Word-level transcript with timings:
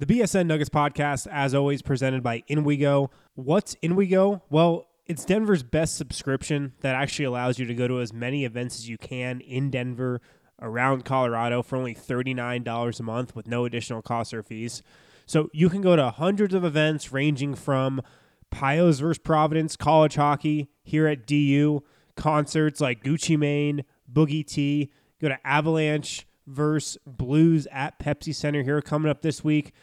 The 0.00 0.06
BSN 0.06 0.46
Nuggets 0.46 0.70
podcast, 0.70 1.26
as 1.30 1.54
always, 1.54 1.82
presented 1.82 2.22
by 2.22 2.42
InWeGo. 2.48 3.10
What's 3.34 3.74
InWeGo? 3.82 4.40
Well, 4.48 4.86
it's 5.04 5.26
Denver's 5.26 5.62
best 5.62 5.98
subscription 5.98 6.72
that 6.80 6.94
actually 6.94 7.26
allows 7.26 7.58
you 7.58 7.66
to 7.66 7.74
go 7.74 7.86
to 7.86 8.00
as 8.00 8.10
many 8.10 8.46
events 8.46 8.76
as 8.76 8.88
you 8.88 8.96
can 8.96 9.42
in 9.42 9.68
Denver, 9.68 10.22
around 10.58 11.04
Colorado 11.04 11.62
for 11.62 11.76
only 11.76 11.94
$39 11.94 12.98
a 12.98 13.02
month 13.02 13.36
with 13.36 13.46
no 13.46 13.66
additional 13.66 14.00
costs 14.00 14.32
or 14.32 14.42
fees. 14.42 14.82
So 15.26 15.50
you 15.52 15.68
can 15.68 15.82
go 15.82 15.96
to 15.96 16.08
hundreds 16.08 16.54
of 16.54 16.64
events 16.64 17.12
ranging 17.12 17.54
from 17.54 18.00
Pios 18.50 19.02
versus 19.02 19.18
Providence, 19.18 19.76
college 19.76 20.14
hockey 20.14 20.70
here 20.82 21.08
at 21.08 21.26
DU, 21.26 21.82
concerts 22.16 22.80
like 22.80 23.04
Gucci 23.04 23.38
Mane, 23.38 23.84
Boogie 24.10 24.46
T, 24.46 24.90
go 25.20 25.28
to 25.28 25.46
Avalanche 25.46 26.26
versus 26.46 26.96
Blues 27.06 27.68
at 27.70 27.98
Pepsi 27.98 28.34
Center 28.34 28.62
here 28.62 28.80
coming 28.80 29.10
up 29.10 29.20
this 29.20 29.44
week. 29.44 29.74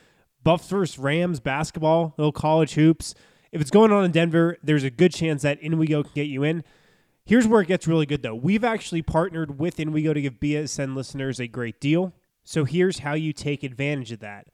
Buffs 0.43 0.69
versus 0.69 0.97
Rams 0.99 1.39
basketball, 1.39 2.13
little 2.17 2.31
college 2.31 2.73
hoops. 2.73 3.13
If 3.51 3.61
it's 3.61 3.71
going 3.71 3.91
on 3.91 4.05
in 4.05 4.11
Denver, 4.11 4.57
there's 4.63 4.83
a 4.83 4.89
good 4.89 5.13
chance 5.13 5.41
that 5.41 5.61
InWeGo 5.61 6.03
can 6.03 6.13
get 6.13 6.27
you 6.27 6.43
in. 6.43 6.63
Here's 7.25 7.47
where 7.47 7.61
it 7.61 7.67
gets 7.67 7.87
really 7.87 8.05
good 8.05 8.23
though. 8.23 8.35
We've 8.35 8.63
actually 8.63 9.01
partnered 9.01 9.59
with 9.59 9.77
InWeGo 9.77 10.13
to 10.13 10.21
give 10.21 10.39
BSN 10.39 10.95
listeners 10.95 11.39
a 11.39 11.47
great 11.47 11.81
deal. 11.81 12.13
So 12.43 12.63
here's 12.63 12.99
how 12.99 13.13
you 13.13 13.33
take 13.33 13.63
advantage 13.63 14.13
of 14.13 14.19
that. 14.19 14.47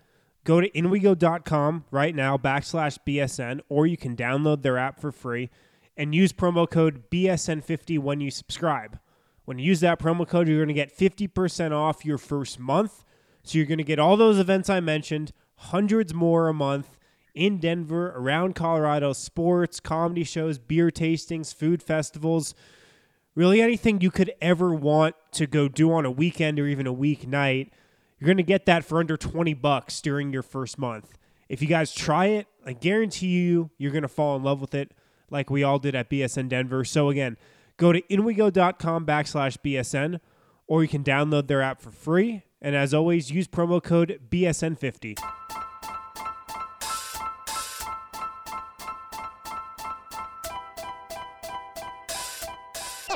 Go 0.43 0.59
to 0.59 0.69
inwego.com 0.71 1.85
right 1.91 2.13
now, 2.13 2.37
backslash 2.37 2.97
BSN, 3.07 3.61
or 3.69 3.87
you 3.87 3.95
can 3.95 4.15
download 4.15 4.61
their 4.61 4.77
app 4.77 4.99
for 4.99 5.11
free 5.11 5.49
and 5.95 6.13
use 6.13 6.33
promo 6.33 6.69
code 6.69 7.09
BSN50 7.11 7.99
when 7.99 8.19
you 8.19 8.31
subscribe. 8.31 8.99
When 9.45 9.59
you 9.59 9.65
use 9.65 9.79
that 9.81 9.99
promo 9.99 10.27
code, 10.27 10.47
you're 10.47 10.57
going 10.57 10.67
to 10.69 10.73
get 10.73 10.97
50% 10.97 11.71
off 11.71 12.03
your 12.03 12.17
first 12.17 12.59
month. 12.59 13.03
So 13.43 13.57
you're 13.57 13.67
going 13.67 13.77
to 13.77 13.83
get 13.83 13.99
all 13.99 14.17
those 14.17 14.39
events 14.39 14.69
I 14.69 14.79
mentioned, 14.79 15.33
hundreds 15.55 16.13
more 16.13 16.47
a 16.47 16.53
month 16.53 16.97
in 17.33 17.57
Denver, 17.57 18.13
around 18.15 18.53
Colorado, 18.53 19.13
sports, 19.13 19.79
comedy 19.79 20.23
shows, 20.23 20.59
beer 20.59 20.89
tastings, 20.89 21.53
food 21.53 21.81
festivals, 21.81 22.53
really 23.35 23.61
anything 23.61 24.01
you 24.01 24.11
could 24.11 24.31
ever 24.41 24.73
want 24.73 25.15
to 25.31 25.47
go 25.47 25.67
do 25.67 25.91
on 25.91 26.05
a 26.05 26.11
weekend 26.11 26.59
or 26.59 26.67
even 26.67 26.85
a 26.85 26.93
weeknight. 26.93 27.69
You're 28.19 28.27
going 28.27 28.37
to 28.37 28.43
get 28.43 28.65
that 28.67 28.85
for 28.85 28.99
under 28.99 29.17
20 29.17 29.53
bucks 29.55 29.99
during 30.01 30.31
your 30.31 30.43
first 30.43 30.77
month. 30.77 31.17
If 31.49 31.61
you 31.61 31.67
guys 31.67 31.93
try 31.93 32.27
it, 32.27 32.47
I 32.65 32.73
guarantee 32.73 33.27
you 33.27 33.71
you're 33.77 33.91
going 33.91 34.03
to 34.03 34.07
fall 34.07 34.35
in 34.35 34.43
love 34.43 34.61
with 34.61 34.75
it 34.75 34.91
like 35.29 35.49
we 35.49 35.63
all 35.63 35.79
did 35.79 35.95
at 35.95 36.09
BSN 36.09 36.49
Denver. 36.49 36.85
So 36.85 37.09
again, 37.09 37.37
go 37.77 37.91
to 37.91 38.01
inwego.com 38.03 39.05
backslash 39.05 39.57
BSN 39.57 40.19
or 40.67 40.83
you 40.83 40.87
can 40.87 41.03
download 41.03 41.47
their 41.47 41.61
app 41.61 41.81
for 41.81 41.91
free. 41.91 42.43
And 42.61 42.75
as 42.75 42.93
always, 42.93 43.29
use 43.29 43.47
promo 43.47 43.83
code 43.83 44.21
BSN50. 44.29 45.42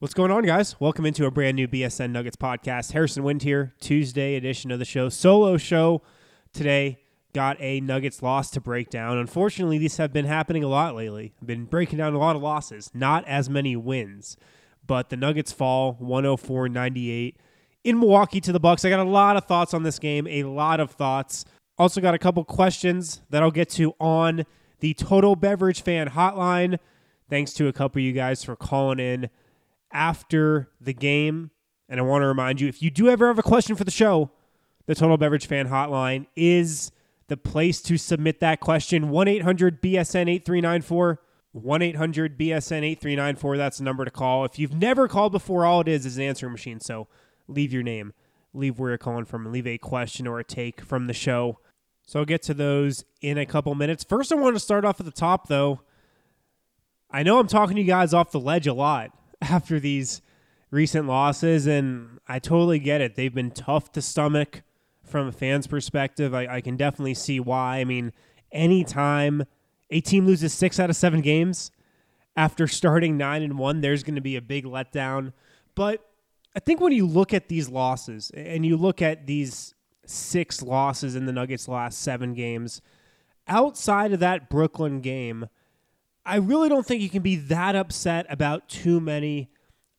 What's 0.00 0.14
going 0.14 0.30
on, 0.30 0.44
guys? 0.44 0.80
Welcome 0.80 1.04
into 1.04 1.26
a 1.26 1.30
brand 1.30 1.56
new 1.56 1.68
BSN 1.68 2.10
Nuggets 2.10 2.34
podcast. 2.34 2.92
Harrison 2.92 3.22
Wind 3.22 3.42
here, 3.42 3.74
Tuesday 3.82 4.34
edition 4.34 4.70
of 4.70 4.78
the 4.78 4.86
show, 4.86 5.10
solo 5.10 5.58
show. 5.58 6.00
Today, 6.54 7.00
got 7.34 7.58
a 7.60 7.82
Nuggets 7.82 8.22
loss 8.22 8.50
to 8.52 8.62
break 8.62 8.88
down. 8.88 9.18
Unfortunately, 9.18 9.76
these 9.76 9.98
have 9.98 10.10
been 10.10 10.24
happening 10.24 10.64
a 10.64 10.68
lot 10.68 10.94
lately. 10.94 11.34
I've 11.38 11.46
been 11.46 11.66
breaking 11.66 11.98
down 11.98 12.14
a 12.14 12.18
lot 12.18 12.34
of 12.34 12.40
losses, 12.40 12.90
not 12.94 13.28
as 13.28 13.50
many 13.50 13.76
wins. 13.76 14.38
But 14.86 15.10
the 15.10 15.18
Nuggets 15.18 15.52
fall 15.52 15.96
104 15.98 16.70
98 16.70 17.36
in 17.84 17.98
Milwaukee 17.98 18.40
to 18.40 18.52
the 18.52 18.58
Bucks. 18.58 18.86
I 18.86 18.88
got 18.88 19.00
a 19.00 19.04
lot 19.04 19.36
of 19.36 19.44
thoughts 19.44 19.74
on 19.74 19.82
this 19.82 19.98
game, 19.98 20.26
a 20.26 20.44
lot 20.44 20.80
of 20.80 20.92
thoughts. 20.92 21.44
Also 21.76 22.00
got 22.00 22.14
a 22.14 22.18
couple 22.18 22.42
questions 22.46 23.20
that 23.28 23.42
I'll 23.42 23.50
get 23.50 23.68
to 23.72 23.92
on 24.00 24.46
the 24.78 24.94
Total 24.94 25.36
Beverage 25.36 25.82
Fan 25.82 26.08
Hotline. 26.08 26.78
Thanks 27.28 27.52
to 27.52 27.68
a 27.68 27.72
couple 27.74 28.00
of 28.00 28.04
you 28.04 28.12
guys 28.12 28.42
for 28.42 28.56
calling 28.56 28.98
in 28.98 29.28
after 29.92 30.70
the 30.80 30.92
game. 30.92 31.50
And 31.88 31.98
I 31.98 32.02
want 32.02 32.22
to 32.22 32.26
remind 32.26 32.60
you 32.60 32.68
if 32.68 32.82
you 32.82 32.90
do 32.90 33.08
ever 33.08 33.26
have 33.26 33.38
a 33.38 33.42
question 33.42 33.76
for 33.76 33.84
the 33.84 33.90
show, 33.90 34.30
the 34.86 34.94
Total 34.94 35.16
Beverage 35.16 35.46
Fan 35.46 35.68
Hotline 35.68 36.26
is 36.36 36.92
the 37.28 37.36
place 37.36 37.80
to 37.82 37.96
submit 37.96 38.40
that 38.40 38.60
question. 38.60 39.10
1 39.10 39.28
800 39.28 39.82
BSN 39.82 40.28
8394. 40.28 41.20
1 41.52 41.82
800 41.82 42.38
BSN 42.38 42.84
8394. 42.84 43.56
That's 43.56 43.78
the 43.78 43.84
number 43.84 44.04
to 44.04 44.10
call. 44.10 44.44
If 44.44 44.58
you've 44.58 44.74
never 44.74 45.08
called 45.08 45.32
before, 45.32 45.64
all 45.64 45.80
it 45.80 45.88
is 45.88 46.06
is 46.06 46.16
an 46.16 46.24
answering 46.24 46.52
machine. 46.52 46.80
So 46.80 47.08
leave 47.48 47.72
your 47.72 47.82
name, 47.82 48.12
leave 48.54 48.78
where 48.78 48.90
you're 48.90 48.98
calling 48.98 49.24
from, 49.24 49.44
and 49.44 49.52
leave 49.52 49.66
a 49.66 49.78
question 49.78 50.26
or 50.26 50.38
a 50.38 50.44
take 50.44 50.80
from 50.80 51.06
the 51.06 51.12
show. 51.12 51.58
So 52.06 52.20
I'll 52.20 52.24
get 52.24 52.42
to 52.42 52.54
those 52.54 53.04
in 53.20 53.38
a 53.38 53.46
couple 53.46 53.74
minutes. 53.74 54.04
First, 54.04 54.32
I 54.32 54.36
want 54.36 54.56
to 54.56 54.60
start 54.60 54.84
off 54.84 55.00
at 55.00 55.06
the 55.06 55.12
top, 55.12 55.48
though. 55.48 55.80
I 57.10 57.22
know 57.22 57.38
I'm 57.38 57.48
talking 57.48 57.76
to 57.76 57.82
you 57.82 57.86
guys 57.86 58.14
off 58.14 58.30
the 58.30 58.40
ledge 58.40 58.66
a 58.66 58.74
lot 58.74 59.12
after 59.40 59.80
these 59.80 60.22
recent 60.70 61.06
losses, 61.06 61.66
and 61.66 62.20
I 62.28 62.38
totally 62.38 62.78
get 62.78 63.00
it. 63.00 63.16
They've 63.16 63.34
been 63.34 63.50
tough 63.50 63.92
to 63.92 64.02
stomach 64.02 64.62
from 65.02 65.26
a 65.26 65.32
fan's 65.32 65.66
perspective. 65.66 66.34
I, 66.34 66.46
I 66.46 66.60
can 66.60 66.76
definitely 66.76 67.14
see 67.14 67.40
why. 67.40 67.78
I 67.78 67.84
mean, 67.84 68.12
anytime 68.52 69.44
a 69.90 70.00
team 70.00 70.26
loses 70.26 70.52
six 70.52 70.78
out 70.78 70.90
of 70.90 70.96
seven 70.96 71.20
games 71.20 71.70
after 72.36 72.68
starting 72.68 73.16
nine 73.16 73.42
and 73.42 73.58
one, 73.58 73.80
there's 73.80 74.02
going 74.02 74.14
to 74.14 74.20
be 74.20 74.36
a 74.36 74.42
big 74.42 74.64
letdown. 74.64 75.32
But 75.74 76.06
I 76.54 76.60
think 76.60 76.80
when 76.80 76.92
you 76.92 77.06
look 77.06 77.34
at 77.34 77.48
these 77.48 77.68
losses 77.68 78.30
and 78.34 78.64
you 78.64 78.76
look 78.76 79.02
at 79.02 79.26
these 79.26 79.74
six 80.06 80.62
losses 80.62 81.16
in 81.16 81.26
the 81.26 81.32
Nuggets' 81.32 81.68
last 81.68 82.00
seven 82.00 82.34
games, 82.34 82.80
outside 83.48 84.12
of 84.12 84.20
that 84.20 84.48
Brooklyn 84.48 85.00
game, 85.00 85.48
I 86.24 86.36
really 86.36 86.68
don't 86.68 86.86
think 86.86 87.02
you 87.02 87.10
can 87.10 87.22
be 87.22 87.36
that 87.36 87.74
upset 87.74 88.26
about 88.28 88.68
too 88.68 89.00
many 89.00 89.50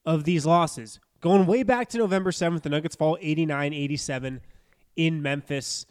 of 0.05 0.23
these 0.23 0.45
losses. 0.45 0.99
Going 1.19 1.45
way 1.45 1.63
back 1.63 1.89
to 1.89 1.97
November 1.97 2.31
7th, 2.31 2.63
the 2.63 2.69
Nuggets 2.69 2.95
fall 2.95 3.17
89 3.21 3.73
87 3.73 4.41
in 4.95 5.21
Memphis 5.21 5.85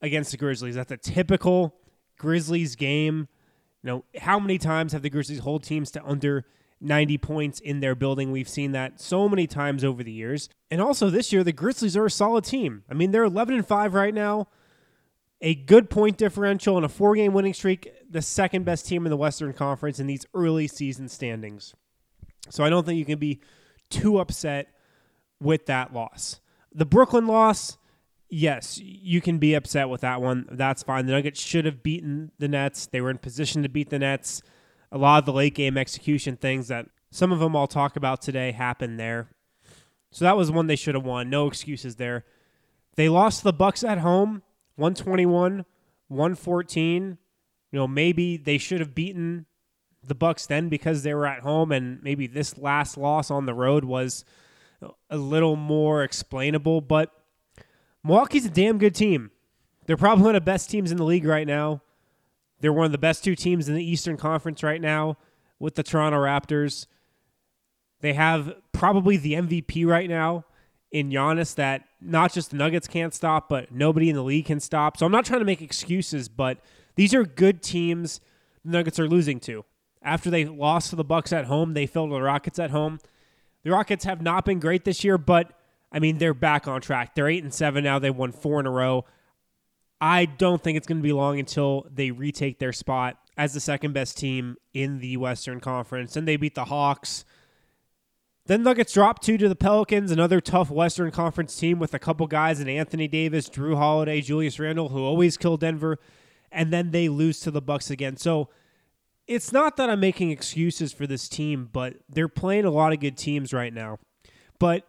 against 0.00 0.30
the 0.30 0.36
Grizzlies. 0.36 0.74
That's 0.74 0.92
a 0.92 0.96
typical 0.96 1.74
Grizzlies 2.16 2.76
game. 2.76 3.28
You 3.82 3.90
know, 3.90 4.04
how 4.20 4.38
many 4.38 4.58
times 4.58 4.92
have 4.92 5.02
the 5.02 5.10
Grizzlies 5.10 5.40
hold 5.40 5.64
teams 5.64 5.90
to 5.92 6.04
under 6.04 6.44
90 6.80 7.18
points 7.18 7.60
in 7.60 7.80
their 7.80 7.94
building? 7.94 8.30
We've 8.30 8.48
seen 8.48 8.72
that 8.72 9.00
so 9.00 9.28
many 9.28 9.46
times 9.46 9.84
over 9.84 10.02
the 10.02 10.12
years. 10.12 10.48
And 10.70 10.80
also 10.80 11.10
this 11.10 11.32
year, 11.32 11.42
the 11.42 11.52
Grizzlies 11.52 11.96
are 11.96 12.06
a 12.06 12.10
solid 12.10 12.44
team. 12.44 12.84
I 12.90 12.94
mean, 12.94 13.10
they're 13.10 13.24
11 13.24 13.54
and 13.54 13.66
5 13.66 13.94
right 13.94 14.14
now 14.14 14.48
a 15.40 15.54
good 15.54 15.88
point 15.90 16.16
differential 16.16 16.76
and 16.76 16.84
a 16.84 16.88
four 16.88 17.14
game 17.14 17.32
winning 17.32 17.54
streak, 17.54 17.90
the 18.10 18.22
second 18.22 18.64
best 18.64 18.86
team 18.86 19.06
in 19.06 19.10
the 19.10 19.16
Western 19.16 19.52
Conference 19.52 20.00
in 20.00 20.06
these 20.06 20.26
early 20.34 20.66
season 20.66 21.08
standings. 21.08 21.74
So 22.50 22.64
I 22.64 22.70
don't 22.70 22.84
think 22.84 22.98
you 22.98 23.04
can 23.04 23.18
be 23.18 23.40
too 23.90 24.18
upset 24.18 24.68
with 25.40 25.66
that 25.66 25.92
loss. 25.92 26.40
The 26.74 26.86
Brooklyn 26.86 27.26
loss, 27.26 27.78
yes, 28.28 28.78
you 28.78 29.20
can 29.20 29.38
be 29.38 29.54
upset 29.54 29.88
with 29.88 30.00
that 30.00 30.20
one. 30.20 30.46
That's 30.50 30.82
fine. 30.82 31.06
The 31.06 31.12
Nuggets 31.12 31.40
should 31.40 31.64
have 31.64 31.82
beaten 31.82 32.32
the 32.38 32.48
Nets. 32.48 32.86
They 32.86 33.00
were 33.00 33.10
in 33.10 33.18
position 33.18 33.62
to 33.62 33.68
beat 33.68 33.90
the 33.90 33.98
Nets. 33.98 34.42
A 34.90 34.98
lot 34.98 35.18
of 35.18 35.26
the 35.26 35.32
late 35.32 35.54
game 35.54 35.76
execution 35.76 36.36
things 36.36 36.68
that 36.68 36.86
some 37.10 37.32
of 37.32 37.38
them 37.38 37.54
I'll 37.56 37.66
talk 37.66 37.96
about 37.96 38.22
today 38.22 38.52
happened 38.52 38.98
there. 38.98 39.28
So 40.10 40.24
that 40.24 40.36
was 40.36 40.50
one 40.50 40.66
they 40.66 40.76
should 40.76 40.94
have 40.94 41.04
won. 41.04 41.30
No 41.30 41.46
excuses 41.46 41.96
there. 41.96 42.24
They 42.96 43.08
lost 43.08 43.42
the 43.42 43.52
Bucks 43.52 43.84
at 43.84 43.98
home. 43.98 44.42
121, 44.78 45.64
114. 46.08 47.18
You 47.70 47.78
know, 47.78 47.86
maybe 47.86 48.36
they 48.36 48.58
should 48.58 48.80
have 48.80 48.94
beaten 48.94 49.46
the 50.02 50.14
Bucks 50.14 50.46
then 50.46 50.68
because 50.68 51.02
they 51.02 51.12
were 51.12 51.26
at 51.26 51.40
home 51.40 51.72
and 51.72 52.02
maybe 52.02 52.26
this 52.26 52.56
last 52.56 52.96
loss 52.96 53.30
on 53.30 53.46
the 53.46 53.54
road 53.54 53.84
was 53.84 54.24
a 55.10 55.16
little 55.16 55.56
more 55.56 56.02
explainable, 56.02 56.80
but 56.80 57.12
Milwaukee's 58.04 58.46
a 58.46 58.50
damn 58.50 58.78
good 58.78 58.94
team. 58.94 59.30
They're 59.86 59.96
probably 59.96 60.24
one 60.24 60.36
of 60.36 60.42
the 60.42 60.50
best 60.50 60.70
teams 60.70 60.90
in 60.90 60.96
the 60.96 61.04
league 61.04 61.24
right 61.24 61.46
now. 61.46 61.82
They're 62.60 62.72
one 62.72 62.86
of 62.86 62.92
the 62.92 62.98
best 62.98 63.24
two 63.24 63.34
teams 63.34 63.68
in 63.68 63.74
the 63.74 63.84
Eastern 63.84 64.16
Conference 64.16 64.62
right 64.62 64.80
now 64.80 65.16
with 65.58 65.74
the 65.74 65.82
Toronto 65.82 66.18
Raptors. 66.18 66.86
They 68.00 68.12
have 68.12 68.54
probably 68.72 69.16
the 69.16 69.34
MVP 69.34 69.86
right 69.86 70.08
now 70.08 70.44
in 70.90 71.10
Giannis 71.10 71.54
that 71.56 71.84
not 72.00 72.32
just 72.32 72.50
the 72.50 72.56
Nuggets 72.56 72.88
can't 72.88 73.12
stop, 73.12 73.48
but 73.48 73.70
nobody 73.72 74.08
in 74.08 74.16
the 74.16 74.22
league 74.22 74.46
can 74.46 74.60
stop. 74.60 74.96
So 74.96 75.06
I'm 75.06 75.12
not 75.12 75.24
trying 75.24 75.40
to 75.40 75.44
make 75.44 75.60
excuses, 75.60 76.28
but 76.28 76.58
these 76.96 77.14
are 77.14 77.24
good 77.24 77.62
teams 77.62 78.20
the 78.64 78.70
Nuggets 78.70 78.98
are 78.98 79.08
losing 79.08 79.40
to. 79.40 79.64
After 80.02 80.30
they 80.30 80.44
lost 80.44 80.90
to 80.90 80.96
the 80.96 81.04
Bucks 81.04 81.32
at 81.32 81.46
home, 81.46 81.74
they 81.74 81.86
fell 81.86 82.06
to 82.06 82.14
the 82.14 82.22
Rockets 82.22 82.58
at 82.58 82.70
home. 82.70 82.98
The 83.64 83.70
Rockets 83.70 84.04
have 84.04 84.22
not 84.22 84.44
been 84.44 84.60
great 84.60 84.84
this 84.84 85.04
year, 85.04 85.18
but 85.18 85.52
I 85.92 85.98
mean 85.98 86.18
they're 86.18 86.34
back 86.34 86.68
on 86.68 86.80
track. 86.80 87.14
They're 87.14 87.28
eight 87.28 87.42
and 87.42 87.52
seven 87.52 87.84
now. 87.84 87.98
They 87.98 88.10
won 88.10 88.32
four 88.32 88.60
in 88.60 88.66
a 88.66 88.70
row. 88.70 89.04
I 90.00 90.26
don't 90.26 90.62
think 90.62 90.78
it's 90.78 90.86
going 90.86 90.98
to 90.98 91.02
be 91.02 91.12
long 91.12 91.38
until 91.38 91.86
they 91.92 92.12
retake 92.12 92.60
their 92.60 92.72
spot 92.72 93.18
as 93.36 93.52
the 93.52 93.60
second 93.60 93.92
best 93.92 94.16
team 94.16 94.56
in 94.72 95.00
the 95.00 95.16
Western 95.16 95.60
Conference, 95.60 96.16
and 96.16 96.26
they 96.26 96.36
beat 96.36 96.54
the 96.54 96.66
Hawks. 96.66 97.24
Then 98.48 98.62
Nuggets 98.62 98.94
drop 98.94 99.20
two 99.20 99.36
to 99.36 99.46
the 99.46 99.54
Pelicans, 99.54 100.10
another 100.10 100.40
tough 100.40 100.70
Western 100.70 101.10
Conference 101.10 101.54
team 101.54 101.78
with 101.78 101.92
a 101.92 101.98
couple 101.98 102.26
guys 102.26 102.60
in 102.60 102.68
Anthony 102.68 103.06
Davis, 103.06 103.50
Jrue 103.50 103.76
Holiday, 103.76 104.22
Julius 104.22 104.58
Randle, 104.58 104.88
who 104.88 105.04
always 105.04 105.36
kill 105.36 105.58
Denver, 105.58 105.98
and 106.50 106.72
then 106.72 106.90
they 106.90 107.10
lose 107.10 107.40
to 107.40 107.50
the 107.50 107.60
Bucks 107.60 107.90
again. 107.90 108.16
So 108.16 108.48
it's 109.26 109.52
not 109.52 109.76
that 109.76 109.90
I'm 109.90 110.00
making 110.00 110.30
excuses 110.30 110.94
for 110.94 111.06
this 111.06 111.28
team, 111.28 111.68
but 111.70 111.96
they're 112.08 112.26
playing 112.26 112.64
a 112.64 112.70
lot 112.70 112.94
of 112.94 113.00
good 113.00 113.18
teams 113.18 113.52
right 113.52 113.72
now. 113.72 113.98
But 114.58 114.86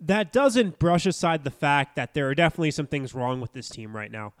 that 0.00 0.32
doesn't 0.32 0.80
brush 0.80 1.06
aside 1.06 1.44
the 1.44 1.52
fact 1.52 1.94
that 1.94 2.14
there 2.14 2.28
are 2.28 2.34
definitely 2.34 2.72
some 2.72 2.88
things 2.88 3.14
wrong 3.14 3.40
with 3.40 3.52
this 3.52 3.68
team 3.68 3.94
right 3.94 4.10
now. 4.10 4.32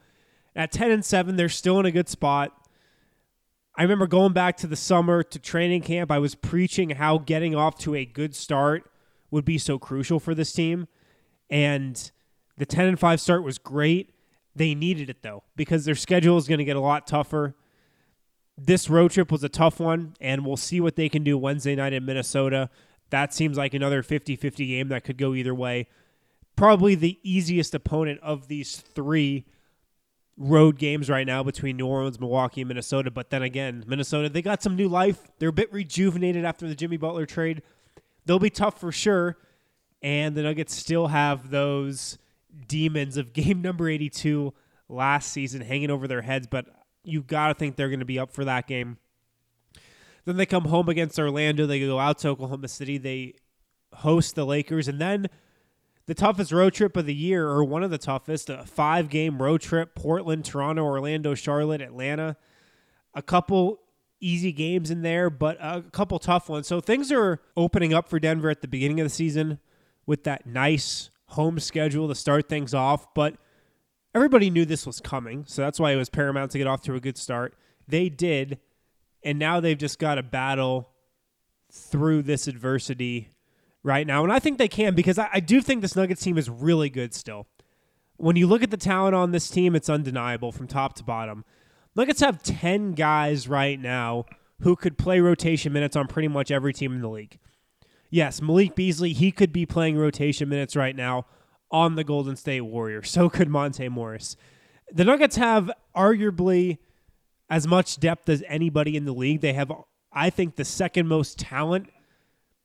At 0.56 0.72
10 0.72 0.90
and 0.90 1.04
7, 1.04 1.36
they're 1.36 1.48
still 1.48 1.78
in 1.78 1.86
a 1.86 1.92
good 1.92 2.08
spot. 2.08 2.57
I 3.78 3.82
remember 3.82 4.08
going 4.08 4.32
back 4.32 4.56
to 4.56 4.66
the 4.66 4.74
summer 4.74 5.22
to 5.22 5.38
training 5.38 5.82
camp, 5.82 6.10
I 6.10 6.18
was 6.18 6.34
preaching 6.34 6.90
how 6.90 7.18
getting 7.18 7.54
off 7.54 7.78
to 7.78 7.94
a 7.94 8.04
good 8.04 8.34
start 8.34 8.90
would 9.30 9.44
be 9.44 9.56
so 9.56 9.78
crucial 9.78 10.18
for 10.18 10.34
this 10.34 10.52
team. 10.52 10.88
And 11.48 12.10
the 12.56 12.66
10 12.66 12.86
and 12.86 12.98
5 12.98 13.20
start 13.20 13.44
was 13.44 13.56
great. 13.56 14.10
They 14.56 14.74
needed 14.74 15.08
it 15.08 15.22
though 15.22 15.44
because 15.54 15.84
their 15.84 15.94
schedule 15.94 16.36
is 16.36 16.48
going 16.48 16.58
to 16.58 16.64
get 16.64 16.74
a 16.74 16.80
lot 16.80 17.06
tougher. 17.06 17.54
This 18.56 18.90
road 18.90 19.12
trip 19.12 19.30
was 19.30 19.44
a 19.44 19.48
tough 19.48 19.78
one, 19.78 20.14
and 20.20 20.44
we'll 20.44 20.56
see 20.56 20.80
what 20.80 20.96
they 20.96 21.08
can 21.08 21.22
do 21.22 21.38
Wednesday 21.38 21.76
night 21.76 21.92
in 21.92 22.04
Minnesota. 22.04 22.70
That 23.10 23.32
seems 23.32 23.56
like 23.56 23.74
another 23.74 24.02
50 24.02 24.34
50 24.34 24.66
game 24.66 24.88
that 24.88 25.04
could 25.04 25.18
go 25.18 25.34
either 25.34 25.54
way. 25.54 25.86
Probably 26.56 26.96
the 26.96 27.20
easiest 27.22 27.76
opponent 27.76 28.18
of 28.24 28.48
these 28.48 28.78
three 28.78 29.44
road 30.38 30.78
games 30.78 31.10
right 31.10 31.26
now 31.26 31.42
between 31.42 31.76
New 31.76 31.86
Orleans, 31.86 32.20
Milwaukee, 32.20 32.62
and 32.62 32.68
Minnesota. 32.68 33.10
But 33.10 33.30
then 33.30 33.42
again, 33.42 33.84
Minnesota, 33.86 34.28
they 34.28 34.40
got 34.40 34.62
some 34.62 34.76
new 34.76 34.88
life. 34.88 35.18
They're 35.38 35.48
a 35.48 35.52
bit 35.52 35.72
rejuvenated 35.72 36.44
after 36.44 36.66
the 36.68 36.74
Jimmy 36.74 36.96
Butler 36.96 37.26
trade. 37.26 37.62
They'll 38.24 38.38
be 38.38 38.50
tough 38.50 38.80
for 38.80 38.92
sure. 38.92 39.36
And 40.00 40.36
the 40.36 40.42
Nuggets 40.42 40.74
still 40.74 41.08
have 41.08 41.50
those 41.50 42.18
demons 42.66 43.16
of 43.16 43.32
game 43.32 43.60
number 43.60 43.88
82 43.88 44.54
last 44.88 45.32
season 45.32 45.60
hanging 45.60 45.90
over 45.90 46.06
their 46.06 46.22
heads. 46.22 46.46
But 46.46 46.66
you 47.02 47.22
got 47.22 47.48
to 47.48 47.54
think 47.54 47.76
they're 47.76 47.88
going 47.88 47.98
to 47.98 48.04
be 48.06 48.18
up 48.18 48.30
for 48.30 48.44
that 48.44 48.66
game. 48.66 48.98
Then 50.24 50.36
they 50.36 50.46
come 50.46 50.66
home 50.66 50.88
against 50.88 51.18
Orlando. 51.18 51.66
They 51.66 51.80
go 51.80 51.98
out 51.98 52.18
to 52.18 52.28
Oklahoma 52.28 52.68
City. 52.68 52.98
They 52.98 53.34
host 53.92 54.34
the 54.34 54.46
Lakers. 54.46 54.86
And 54.86 55.00
then 55.00 55.26
the 56.08 56.14
toughest 56.14 56.52
road 56.52 56.72
trip 56.72 56.96
of 56.96 57.04
the 57.04 57.14
year, 57.14 57.46
or 57.46 57.62
one 57.62 57.82
of 57.82 57.90
the 57.90 57.98
toughest, 57.98 58.48
a 58.48 58.64
five 58.64 59.10
game 59.10 59.40
road 59.40 59.60
trip 59.60 59.94
Portland, 59.94 60.42
Toronto, 60.42 60.82
Orlando, 60.82 61.34
Charlotte, 61.34 61.82
Atlanta. 61.82 62.34
A 63.14 63.20
couple 63.20 63.80
easy 64.18 64.50
games 64.50 64.90
in 64.90 65.02
there, 65.02 65.28
but 65.28 65.58
a 65.60 65.82
couple 65.92 66.18
tough 66.18 66.48
ones. 66.48 66.66
So 66.66 66.80
things 66.80 67.12
are 67.12 67.42
opening 67.58 67.92
up 67.92 68.08
for 68.08 68.18
Denver 68.18 68.48
at 68.48 68.62
the 68.62 68.68
beginning 68.68 69.00
of 69.00 69.04
the 69.04 69.10
season 69.10 69.58
with 70.06 70.24
that 70.24 70.46
nice 70.46 71.10
home 71.26 71.58
schedule 71.58 72.08
to 72.08 72.14
start 72.14 72.48
things 72.48 72.72
off. 72.72 73.12
But 73.12 73.36
everybody 74.14 74.48
knew 74.48 74.64
this 74.64 74.86
was 74.86 75.00
coming, 75.00 75.44
so 75.46 75.60
that's 75.60 75.78
why 75.78 75.92
it 75.92 75.96
was 75.96 76.08
paramount 76.08 76.52
to 76.52 76.58
get 76.58 76.66
off 76.66 76.80
to 76.82 76.94
a 76.94 77.00
good 77.00 77.18
start. 77.18 77.54
They 77.86 78.08
did, 78.08 78.60
and 79.22 79.38
now 79.38 79.60
they've 79.60 79.76
just 79.76 79.98
got 79.98 80.14
to 80.14 80.22
battle 80.22 80.88
through 81.70 82.22
this 82.22 82.48
adversity 82.48 83.28
right 83.82 84.06
now. 84.06 84.24
And 84.24 84.32
I 84.32 84.38
think 84.38 84.58
they 84.58 84.68
can 84.68 84.94
because 84.94 85.18
I, 85.18 85.28
I 85.34 85.40
do 85.40 85.60
think 85.60 85.82
this 85.82 85.96
Nuggets 85.96 86.22
team 86.22 86.38
is 86.38 86.48
really 86.50 86.90
good 86.90 87.14
still. 87.14 87.46
When 88.16 88.36
you 88.36 88.46
look 88.46 88.62
at 88.62 88.70
the 88.70 88.76
talent 88.76 89.14
on 89.14 89.30
this 89.30 89.48
team, 89.48 89.76
it's 89.76 89.88
undeniable 89.88 90.50
from 90.50 90.66
top 90.66 90.94
to 90.96 91.04
bottom. 91.04 91.44
Nuggets 91.94 92.20
have 92.20 92.42
10 92.42 92.92
guys 92.92 93.48
right 93.48 93.78
now 93.78 94.24
who 94.60 94.74
could 94.74 94.98
play 94.98 95.20
rotation 95.20 95.72
minutes 95.72 95.96
on 95.96 96.08
pretty 96.08 96.28
much 96.28 96.50
every 96.50 96.72
team 96.72 96.92
in 96.94 97.00
the 97.00 97.08
league. 97.08 97.38
Yes, 98.10 98.40
Malik 98.40 98.74
Beasley, 98.74 99.12
he 99.12 99.30
could 99.30 99.52
be 99.52 99.66
playing 99.66 99.96
rotation 99.96 100.48
minutes 100.48 100.74
right 100.74 100.96
now 100.96 101.26
on 101.70 101.94
the 101.94 102.04
Golden 102.04 102.36
State 102.36 102.62
Warriors. 102.62 103.10
So 103.10 103.28
could 103.28 103.48
Monte 103.48 103.88
Morris. 103.88 104.36
The 104.90 105.04
Nuggets 105.04 105.36
have 105.36 105.70
arguably 105.94 106.78
as 107.50 107.66
much 107.66 108.00
depth 108.00 108.28
as 108.28 108.42
anybody 108.48 108.96
in 108.96 109.04
the 109.04 109.12
league. 109.12 109.42
They 109.42 109.52
have, 109.52 109.70
I 110.12 110.30
think, 110.30 110.56
the 110.56 110.64
second 110.64 111.08
most 111.08 111.38
talent 111.38 111.90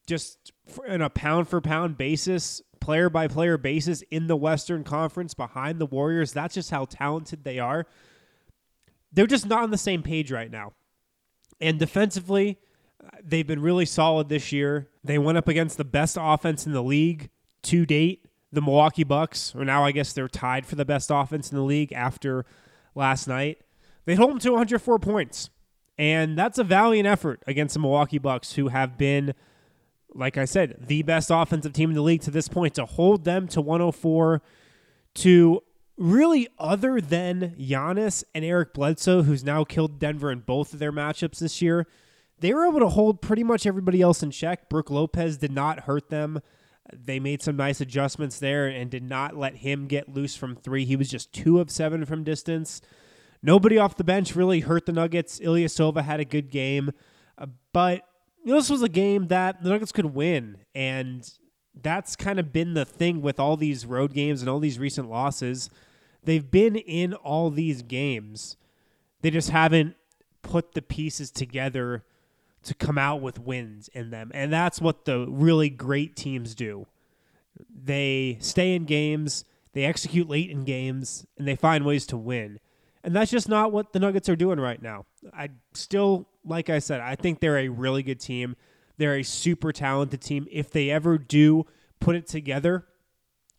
just 0.07 0.52
in 0.87 1.01
a 1.01 1.09
pound 1.09 1.47
for 1.47 1.61
pound 1.61 1.97
basis, 1.97 2.61
player 2.79 3.09
by 3.09 3.27
player 3.27 3.57
basis 3.57 4.01
in 4.11 4.27
the 4.27 4.35
Western 4.35 4.83
Conference 4.83 5.33
behind 5.33 5.79
the 5.79 5.85
Warriors. 5.85 6.33
That's 6.33 6.55
just 6.55 6.71
how 6.71 6.85
talented 6.85 7.43
they 7.43 7.59
are. 7.59 7.85
They're 9.11 9.27
just 9.27 9.45
not 9.45 9.63
on 9.63 9.71
the 9.71 9.77
same 9.77 10.03
page 10.03 10.31
right 10.31 10.51
now. 10.51 10.73
And 11.61 11.79
defensively, 11.79 12.57
they've 13.23 13.47
been 13.47 13.61
really 13.61 13.85
solid 13.85 14.29
this 14.29 14.51
year. 14.51 14.89
They 15.03 15.17
went 15.17 15.37
up 15.37 15.47
against 15.47 15.77
the 15.77 15.85
best 15.85 16.17
offense 16.19 16.65
in 16.65 16.73
the 16.73 16.83
league 16.83 17.29
to 17.63 17.85
date, 17.85 18.25
the 18.51 18.61
Milwaukee 18.61 19.03
Bucks, 19.03 19.53
or 19.55 19.63
now 19.63 19.83
I 19.85 19.91
guess 19.91 20.13
they're 20.13 20.27
tied 20.27 20.65
for 20.65 20.75
the 20.75 20.85
best 20.85 21.09
offense 21.11 21.51
in 21.51 21.57
the 21.57 21.63
league 21.63 21.93
after 21.93 22.45
last 22.95 23.27
night. 23.27 23.59
They 24.05 24.15
hold 24.15 24.31
them 24.31 24.39
to 24.39 24.51
104 24.51 24.99
points. 24.99 25.49
And 25.97 26.37
that's 26.37 26.57
a 26.57 26.63
valiant 26.63 27.07
effort 27.07 27.43
against 27.45 27.75
the 27.75 27.79
Milwaukee 27.79 28.17
Bucks, 28.17 28.53
who 28.53 28.69
have 28.69 28.97
been, 28.97 29.33
like 30.15 30.37
I 30.37 30.45
said, 30.45 30.87
the 30.87 31.01
best 31.03 31.29
offensive 31.31 31.73
team 31.73 31.89
in 31.89 31.95
the 31.95 32.01
league 32.01 32.21
to 32.21 32.31
this 32.31 32.47
point. 32.47 32.75
To 32.75 32.85
hold 32.85 33.25
them 33.25 33.47
to 33.49 33.61
104, 33.61 34.41
to 35.15 35.63
really, 35.97 36.47
other 36.57 36.99
than 36.99 37.55
Giannis 37.59 38.23
and 38.33 38.43
Eric 38.43 38.73
Bledsoe, 38.73 39.23
who's 39.23 39.43
now 39.43 39.63
killed 39.63 39.99
Denver 39.99 40.31
in 40.31 40.39
both 40.39 40.73
of 40.73 40.79
their 40.79 40.91
matchups 40.91 41.39
this 41.39 41.61
year, 41.61 41.87
they 42.39 42.53
were 42.53 42.67
able 42.67 42.79
to 42.79 42.89
hold 42.89 43.21
pretty 43.21 43.43
much 43.43 43.65
everybody 43.65 44.01
else 44.01 44.23
in 44.23 44.31
check. 44.31 44.69
Brook 44.69 44.89
Lopez 44.89 45.37
did 45.37 45.51
not 45.51 45.81
hurt 45.81 46.09
them. 46.09 46.41
They 46.91 47.19
made 47.19 47.41
some 47.41 47.55
nice 47.55 47.79
adjustments 47.79 48.39
there 48.39 48.67
and 48.67 48.91
did 48.91 49.03
not 49.03 49.37
let 49.37 49.57
him 49.57 49.87
get 49.87 50.09
loose 50.09 50.35
from 50.35 50.55
three. 50.55 50.85
He 50.85 50.95
was 50.95 51.09
just 51.09 51.31
two 51.31 51.59
of 51.59 51.71
seven 51.71 52.05
from 52.05 52.23
distance. 52.23 52.81
Nobody 53.41 53.77
off 53.77 53.95
the 53.95 54.03
bench 54.03 54.35
really 54.35 54.61
hurt 54.61 54.85
the 54.85 54.91
Nuggets. 54.91 55.39
Ilyasova 55.39 56.03
had 56.03 56.19
a 56.19 56.25
good 56.25 56.49
game, 56.49 56.91
uh, 57.37 57.47
but 57.71 58.07
you 58.43 58.51
know, 58.51 58.59
this 58.59 58.69
was 58.69 58.81
a 58.81 58.89
game 58.89 59.27
that 59.27 59.63
the 59.63 59.69
Nuggets 59.69 59.91
could 59.91 60.13
win, 60.13 60.57
and 60.75 61.29
that's 61.81 62.15
kind 62.15 62.39
of 62.39 62.51
been 62.51 62.73
the 62.73 62.85
thing 62.85 63.21
with 63.21 63.39
all 63.39 63.57
these 63.57 63.85
road 63.85 64.13
games 64.13 64.41
and 64.41 64.49
all 64.49 64.59
these 64.59 64.79
recent 64.79 65.09
losses. 65.09 65.69
They've 66.23 66.49
been 66.49 66.75
in 66.75 67.13
all 67.13 67.49
these 67.49 67.81
games. 67.81 68.57
They 69.21 69.31
just 69.31 69.49
haven't 69.49 69.95
put 70.41 70.73
the 70.73 70.81
pieces 70.81 71.31
together 71.31 72.03
to 72.63 72.73
come 72.73 72.97
out 72.97 73.21
with 73.21 73.39
wins 73.39 73.89
in 73.89 74.09
them. 74.09 74.31
And 74.33 74.51
that's 74.51 74.79
what 74.79 75.05
the 75.05 75.25
really 75.27 75.69
great 75.69 76.15
teams 76.15 76.55
do. 76.55 76.87
They 77.69 78.37
stay 78.39 78.73
in 78.73 78.85
games, 78.85 79.45
they 79.73 79.85
execute 79.85 80.29
late 80.29 80.49
in 80.49 80.63
games, 80.63 81.25
and 81.37 81.47
they 81.47 81.55
find 81.55 81.85
ways 81.85 82.05
to 82.07 82.17
win. 82.17 82.59
And 83.03 83.15
that's 83.15 83.31
just 83.31 83.49
not 83.49 83.71
what 83.71 83.91
the 83.91 83.99
Nuggets 83.99 84.29
are 84.29 84.35
doing 84.35 84.59
right 84.59 84.81
now. 84.81 85.05
I 85.33 85.49
still, 85.73 86.27
like 86.45 86.69
I 86.69 86.79
said, 86.79 87.01
I 87.01 87.15
think 87.15 87.39
they're 87.39 87.57
a 87.57 87.67
really 87.67 88.01
good 88.01 88.19
team. 88.19 88.55
They're 88.97 89.17
a 89.17 89.23
super 89.23 89.73
talented 89.73 90.21
team. 90.21 90.47
If 90.49 90.71
they 90.71 90.89
ever 90.89 91.17
do 91.17 91.65
put 91.99 92.15
it 92.15 92.27
together, 92.27 92.85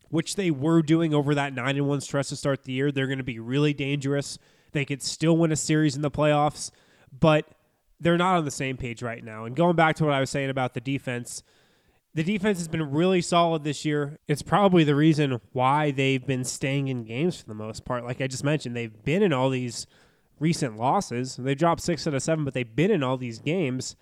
which 0.09 0.35
they 0.35 0.49
were 0.49 0.81
doing 0.81 1.13
over 1.13 1.35
that 1.35 1.53
9 1.53 1.77
and 1.77 1.87
1 1.87 2.01
stretch 2.01 2.29
to 2.29 2.35
start 2.35 2.63
the 2.63 2.73
year, 2.73 2.91
they're 2.91 3.07
going 3.07 3.19
to 3.19 3.23
be 3.23 3.39
really 3.39 3.73
dangerous. 3.73 4.39
They 4.71 4.85
could 4.85 5.03
still 5.03 5.37
win 5.37 5.51
a 5.51 5.55
series 5.55 5.95
in 5.95 6.01
the 6.01 6.11
playoffs, 6.11 6.71
but 7.17 7.45
they're 7.99 8.17
not 8.17 8.37
on 8.37 8.45
the 8.45 8.51
same 8.51 8.77
page 8.77 9.03
right 9.03 9.23
now. 9.23 9.45
And 9.45 9.55
going 9.55 9.75
back 9.75 9.95
to 9.97 10.05
what 10.05 10.13
I 10.13 10.19
was 10.19 10.29
saying 10.29 10.49
about 10.49 10.73
the 10.73 10.81
defense, 10.81 11.43
the 12.15 12.23
defense 12.23 12.57
has 12.59 12.69
been 12.69 12.91
really 12.91 13.21
solid 13.21 13.65
this 13.65 13.83
year. 13.83 14.17
It's 14.27 14.41
probably 14.41 14.85
the 14.85 14.95
reason 14.95 15.41
why 15.51 15.91
they've 15.91 16.25
been 16.25 16.45
staying 16.45 16.87
in 16.87 17.03
games 17.03 17.41
for 17.41 17.45
the 17.45 17.53
most 17.53 17.83
part. 17.83 18.05
Like 18.05 18.21
I 18.21 18.27
just 18.27 18.43
mentioned, 18.43 18.75
they've 18.75 19.03
been 19.03 19.21
in 19.21 19.33
all 19.33 19.49
these 19.49 19.85
recent 20.39 20.77
losses. 20.77 21.35
They 21.35 21.55
dropped 21.55 21.81
six 21.81 22.07
out 22.07 22.13
of 22.13 22.23
seven, 22.23 22.45
but 22.45 22.53
they've 22.53 22.75
been 22.75 22.89
in 22.89 23.03
all 23.03 23.17
these 23.17 23.39
games. 23.39 23.95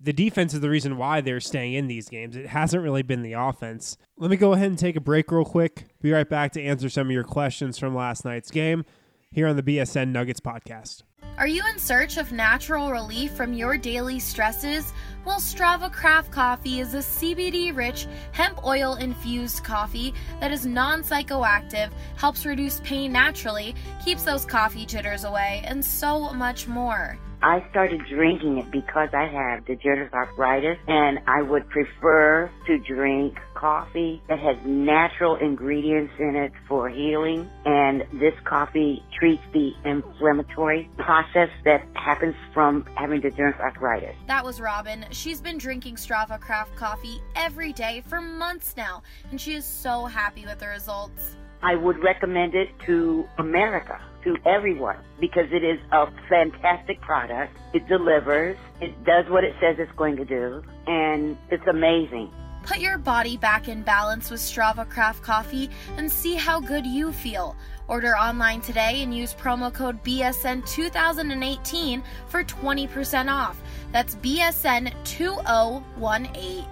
the 0.00 0.12
defense 0.12 0.52
is 0.52 0.58
the 0.60 0.68
reason 0.68 0.96
why 0.96 1.20
they're 1.20 1.38
staying 1.38 1.74
in 1.74 1.86
these 1.86 2.08
games. 2.08 2.34
It 2.34 2.46
hasn't 2.46 2.82
really 2.82 3.02
been 3.02 3.22
the 3.22 3.34
offense. 3.34 3.96
Let 4.16 4.32
me 4.32 4.36
go 4.36 4.52
ahead 4.52 4.66
and 4.66 4.78
take 4.78 4.96
a 4.96 5.00
break 5.00 5.30
real 5.30 5.44
quick. 5.44 5.86
Be 6.00 6.10
right 6.10 6.28
back 6.28 6.50
to 6.52 6.62
answer 6.62 6.88
some 6.88 7.06
of 7.06 7.12
your 7.12 7.22
questions 7.22 7.78
from 7.78 7.94
last 7.94 8.24
night's 8.24 8.50
game 8.50 8.84
here 9.30 9.46
on 9.46 9.54
the 9.54 9.62
BSN 9.62 10.08
Nuggets 10.08 10.40
podcast. 10.40 11.02
Are 11.38 11.46
you 11.46 11.62
in 11.72 11.78
search 11.78 12.16
of 12.16 12.32
natural 12.32 12.90
relief 12.90 13.32
from 13.32 13.52
your 13.52 13.78
daily 13.78 14.18
stresses? 14.18 14.92
Well, 15.24 15.38
Strava 15.38 15.92
Craft 15.92 16.32
Coffee 16.32 16.80
is 16.80 16.94
a 16.94 16.98
CBD 16.98 17.74
rich, 17.74 18.08
hemp 18.32 18.64
oil 18.66 18.96
infused 18.96 19.62
coffee 19.62 20.14
that 20.40 20.50
is 20.50 20.66
non 20.66 21.02
psychoactive, 21.02 21.92
helps 22.16 22.44
reduce 22.44 22.80
pain 22.80 23.12
naturally, 23.12 23.76
keeps 24.04 24.24
those 24.24 24.44
coffee 24.44 24.84
jitters 24.84 25.22
away, 25.22 25.62
and 25.64 25.84
so 25.84 26.32
much 26.32 26.66
more. 26.66 27.16
I 27.40 27.64
started 27.70 28.00
drinking 28.08 28.58
it 28.58 28.70
because 28.72 29.10
I 29.12 29.26
have 29.26 29.64
degenerative 29.64 30.12
arthritis 30.12 30.78
and 30.88 31.20
I 31.28 31.42
would 31.42 31.68
prefer 31.68 32.50
to 32.66 32.78
drink 32.78 33.38
coffee 33.62 34.20
that 34.28 34.40
has 34.40 34.56
natural 34.66 35.36
ingredients 35.36 36.12
in 36.18 36.34
it 36.34 36.50
for 36.66 36.88
healing 36.88 37.48
and 37.64 38.02
this 38.14 38.34
coffee 38.42 39.00
treats 39.16 39.42
the 39.52 39.70
inflammatory 39.84 40.90
process 40.98 41.48
that 41.64 41.86
happens 41.94 42.34
from 42.52 42.84
having 42.96 43.20
degenerative 43.20 43.60
arthritis. 43.60 44.16
That 44.26 44.44
was 44.44 44.60
Robin. 44.60 45.06
She's 45.12 45.40
been 45.40 45.58
drinking 45.58 45.94
Strava 45.94 46.40
Craft 46.40 46.74
coffee 46.74 47.22
every 47.36 47.72
day 47.72 48.02
for 48.08 48.20
months 48.20 48.74
now 48.76 49.00
and 49.30 49.40
she 49.40 49.54
is 49.54 49.64
so 49.64 50.06
happy 50.06 50.44
with 50.44 50.58
the 50.58 50.66
results. 50.66 51.36
I 51.62 51.76
would 51.76 52.02
recommend 52.02 52.56
it 52.56 52.70
to 52.86 53.24
America, 53.38 54.00
to 54.24 54.36
everyone, 54.44 54.96
because 55.20 55.46
it 55.52 55.62
is 55.62 55.78
a 55.92 56.06
fantastic 56.28 57.00
product. 57.00 57.56
It 57.72 57.86
delivers, 57.86 58.56
it 58.80 59.04
does 59.04 59.26
what 59.28 59.44
it 59.44 59.54
says 59.60 59.76
it's 59.78 59.92
going 59.92 60.16
to 60.16 60.24
do, 60.24 60.64
and 60.88 61.38
it's 61.50 61.66
amazing. 61.68 62.32
Put 62.62 62.78
your 62.78 62.96
body 62.96 63.36
back 63.36 63.68
in 63.68 63.82
balance 63.82 64.30
with 64.30 64.40
Strava 64.40 64.88
Craft 64.88 65.22
Coffee 65.22 65.68
and 65.96 66.10
see 66.10 66.36
how 66.36 66.60
good 66.60 66.86
you 66.86 67.12
feel. 67.12 67.54
Order 67.88 68.16
online 68.16 68.60
today 68.60 69.02
and 69.02 69.12
use 69.14 69.34
promo 69.34 69.74
code 69.74 70.02
BSN2018 70.04 72.02
for 72.28 72.44
20% 72.44 73.32
off. 73.32 73.60
That's 73.90 74.14
BSN2018. 74.16 76.66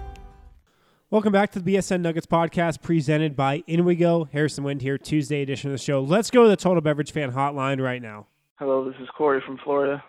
Welcome 1.09 1.33
back 1.33 1.51
to 1.51 1.59
the 1.59 1.75
BSN 1.75 1.99
Nuggets 1.99 2.25
podcast 2.25 2.81
presented 2.81 3.35
by 3.35 3.59
InWeGo. 3.67 4.31
Harrison 4.31 4.63
Wind 4.63 4.81
here, 4.81 4.97
Tuesday 4.97 5.41
edition 5.41 5.69
of 5.69 5.73
the 5.73 5.83
show. 5.83 6.01
Let's 6.01 6.31
go 6.31 6.43
to 6.43 6.49
the 6.49 6.55
Total 6.55 6.79
Beverage 6.79 7.11
Fan 7.11 7.33
Hotline 7.33 7.81
right 7.81 8.01
now. 8.01 8.27
Hello, 8.55 8.89
this 8.89 8.95
is 9.01 9.09
Corey 9.17 9.41
from 9.45 9.57
Florida. 9.61 10.01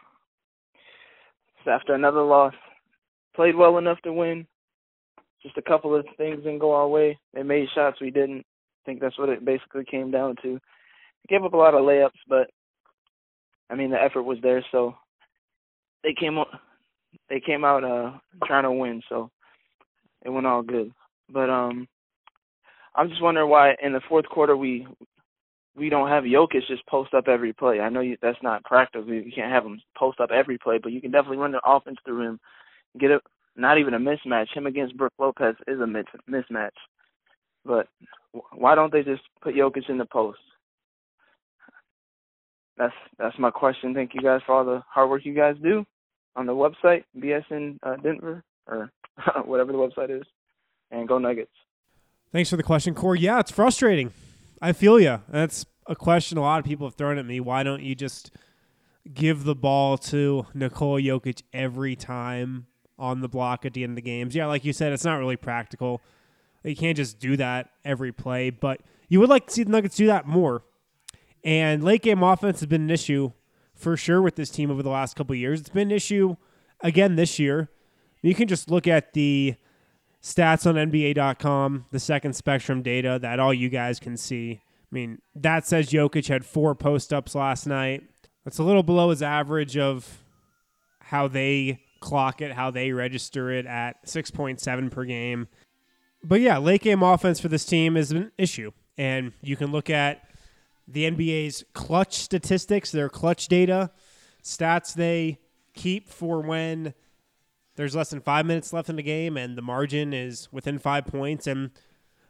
It's 1.58 1.66
after 1.66 1.94
another 1.94 2.22
loss. 2.22 2.54
Played 3.34 3.56
well 3.56 3.78
enough 3.78 4.00
to 4.02 4.12
win. 4.12 4.46
Just 5.42 5.58
a 5.58 5.62
couple 5.62 5.94
of 5.94 6.06
things 6.16 6.38
didn't 6.38 6.58
go 6.58 6.72
our 6.72 6.88
way. 6.88 7.18
They 7.34 7.42
made 7.42 7.68
shots 7.74 8.00
we 8.00 8.10
didn't. 8.10 8.40
I 8.40 8.82
think 8.86 9.00
that's 9.00 9.18
what 9.18 9.28
it 9.28 9.44
basically 9.44 9.84
came 9.84 10.10
down 10.10 10.36
to. 10.42 10.52
We 10.52 10.60
gave 11.28 11.44
up 11.44 11.52
a 11.52 11.56
lot 11.56 11.74
of 11.74 11.82
layups, 11.82 12.10
but 12.28 12.50
I 13.70 13.74
mean 13.74 13.90
the 13.90 14.00
effort 14.00 14.22
was 14.22 14.38
there, 14.42 14.64
so 14.70 14.94
they 16.02 16.14
came 16.18 16.38
out 16.38 16.48
they 17.28 17.40
came 17.40 17.64
out 17.64 17.84
uh 17.84 18.18
trying 18.44 18.64
to 18.64 18.72
win, 18.72 19.02
so 19.08 19.30
it 20.24 20.30
went 20.30 20.46
all 20.46 20.62
good. 20.62 20.92
But 21.28 21.50
um 21.50 21.88
I'm 22.94 23.08
just 23.08 23.22
wondering 23.22 23.48
why 23.48 23.74
in 23.82 23.92
the 23.92 24.00
fourth 24.08 24.26
quarter 24.26 24.56
we 24.56 24.86
we 25.74 25.88
don't 25.88 26.08
have 26.08 26.24
Jokic 26.24 26.66
just 26.68 26.86
post 26.86 27.14
up 27.14 27.28
every 27.28 27.52
play. 27.52 27.80
I 27.80 27.88
know 27.88 28.00
you, 28.00 28.16
that's 28.20 28.42
not 28.42 28.64
practical. 28.64 29.08
You 29.12 29.32
can't 29.34 29.50
have 29.50 29.64
him 29.64 29.80
post 29.96 30.20
up 30.20 30.30
every 30.30 30.58
play, 30.58 30.78
but 30.78 30.92
you 30.92 31.00
can 31.00 31.10
definitely 31.10 31.38
run 31.38 31.52
the 31.52 31.60
offense 31.64 31.96
through 32.04 32.22
him. 32.22 32.40
And 32.92 33.00
get 33.00 33.10
it, 33.10 33.22
not 33.56 33.78
even 33.78 33.94
a 33.94 33.98
mismatch. 33.98 34.54
Him 34.54 34.66
against 34.66 34.96
Brook 34.96 35.12
Lopez 35.18 35.56
is 35.66 35.80
a 35.80 35.86
mis- 35.86 36.04
mismatch. 36.28 36.70
But 37.64 37.88
why 38.52 38.74
don't 38.74 38.92
they 38.92 39.02
just 39.02 39.22
put 39.40 39.54
Jokic 39.54 39.88
in 39.88 39.98
the 39.98 40.06
post? 40.06 40.38
That's 42.76 42.94
that's 43.18 43.38
my 43.38 43.50
question. 43.50 43.94
Thank 43.94 44.14
you 44.14 44.22
guys 44.22 44.40
for 44.46 44.54
all 44.54 44.64
the 44.64 44.82
hard 44.88 45.10
work 45.10 45.24
you 45.24 45.34
guys 45.34 45.56
do 45.62 45.84
on 46.34 46.46
the 46.46 46.52
website, 46.52 47.04
BSN 47.18 47.78
uh, 47.82 47.96
Denver 47.96 48.42
or 48.66 48.90
whatever 49.44 49.72
the 49.72 49.78
website 49.78 50.10
is, 50.10 50.26
and 50.90 51.06
go 51.06 51.18
Nuggets. 51.18 51.52
Thanks 52.32 52.48
for 52.48 52.56
the 52.56 52.62
question, 52.62 52.94
Corey. 52.94 53.20
Yeah, 53.20 53.40
it's 53.40 53.50
frustrating. 53.50 54.12
I 54.62 54.72
feel 54.72 54.98
you. 54.98 55.20
That's 55.28 55.66
a 55.86 55.94
question 55.94 56.38
a 56.38 56.40
lot 56.40 56.60
of 56.60 56.64
people 56.64 56.86
have 56.86 56.94
thrown 56.94 57.18
at 57.18 57.26
me. 57.26 57.40
Why 57.40 57.62
don't 57.62 57.82
you 57.82 57.94
just 57.94 58.30
give 59.12 59.44
the 59.44 59.54
ball 59.54 59.98
to 59.98 60.46
Nikola 60.54 61.00
Jokic 61.00 61.42
every 61.52 61.94
time 61.94 62.66
on 63.02 63.20
the 63.20 63.28
block 63.28 63.66
at 63.66 63.74
the 63.74 63.82
end 63.82 63.90
of 63.90 63.96
the 63.96 64.02
games? 64.02 64.34
Yeah, 64.34 64.46
like 64.46 64.64
you 64.64 64.72
said, 64.72 64.92
it's 64.92 65.04
not 65.04 65.18
really 65.18 65.36
practical. 65.36 66.00
You 66.62 66.76
can't 66.76 66.96
just 66.96 67.18
do 67.18 67.36
that 67.36 67.70
every 67.84 68.12
play, 68.12 68.50
but 68.50 68.80
you 69.08 69.18
would 69.20 69.28
like 69.28 69.48
to 69.48 69.52
see 69.52 69.64
the 69.64 69.70
Nuggets 69.70 69.96
do 69.96 70.06
that 70.06 70.26
more. 70.26 70.62
And 71.42 71.82
late 71.82 72.02
game 72.02 72.22
offense 72.22 72.60
has 72.60 72.68
been 72.68 72.82
an 72.82 72.90
issue 72.90 73.32
for 73.74 73.96
sure 73.96 74.22
with 74.22 74.36
this 74.36 74.48
team 74.48 74.70
over 74.70 74.82
the 74.82 74.88
last 74.88 75.16
couple 75.16 75.34
years. 75.34 75.60
It's 75.60 75.68
been 75.68 75.88
an 75.88 75.96
issue 75.96 76.36
again 76.80 77.16
this 77.16 77.40
year. 77.40 77.68
You 78.22 78.36
can 78.36 78.46
just 78.46 78.70
look 78.70 78.86
at 78.86 79.12
the 79.14 79.56
stats 80.22 80.66
on 80.66 80.76
NBA.com, 80.76 81.86
the 81.90 81.98
second 81.98 82.34
spectrum 82.34 82.82
data 82.82 83.18
that 83.20 83.40
all 83.40 83.52
you 83.52 83.68
guys 83.68 83.98
can 83.98 84.16
see. 84.16 84.60
I 84.62 84.94
mean, 84.94 85.18
that 85.34 85.66
says 85.66 85.90
Jokic 85.90 86.28
had 86.28 86.44
four 86.44 86.76
post 86.76 87.12
ups 87.12 87.34
last 87.34 87.66
night. 87.66 88.04
That's 88.44 88.58
a 88.58 88.62
little 88.62 88.84
below 88.84 89.10
his 89.10 89.22
average 89.22 89.76
of 89.76 90.22
how 91.00 91.26
they 91.26 91.80
clock 92.02 92.42
it, 92.42 92.52
how 92.52 92.70
they 92.70 92.92
register 92.92 93.50
it 93.50 93.64
at 93.64 94.04
6.7 94.04 94.90
per 94.90 95.04
game. 95.04 95.48
But 96.22 96.40
yeah, 96.40 96.58
late 96.58 96.82
game 96.82 97.02
offense 97.02 97.40
for 97.40 97.48
this 97.48 97.64
team 97.64 97.96
is 97.96 98.12
an 98.12 98.32
issue. 98.36 98.72
And 98.98 99.32
you 99.40 99.56
can 99.56 99.72
look 99.72 99.88
at 99.88 100.22
the 100.86 101.10
NBA's 101.10 101.64
clutch 101.72 102.14
statistics, 102.16 102.90
their 102.90 103.08
clutch 103.08 103.48
data, 103.48 103.90
stats 104.42 104.94
they 104.94 105.38
keep 105.74 106.08
for 106.08 106.40
when 106.40 106.92
there's 107.76 107.96
less 107.96 108.10
than 108.10 108.20
five 108.20 108.44
minutes 108.44 108.72
left 108.72 108.90
in 108.90 108.96
the 108.96 109.02
game 109.02 109.36
and 109.36 109.56
the 109.56 109.62
margin 109.62 110.12
is 110.12 110.52
within 110.52 110.78
five 110.78 111.06
points. 111.06 111.46
And 111.46 111.70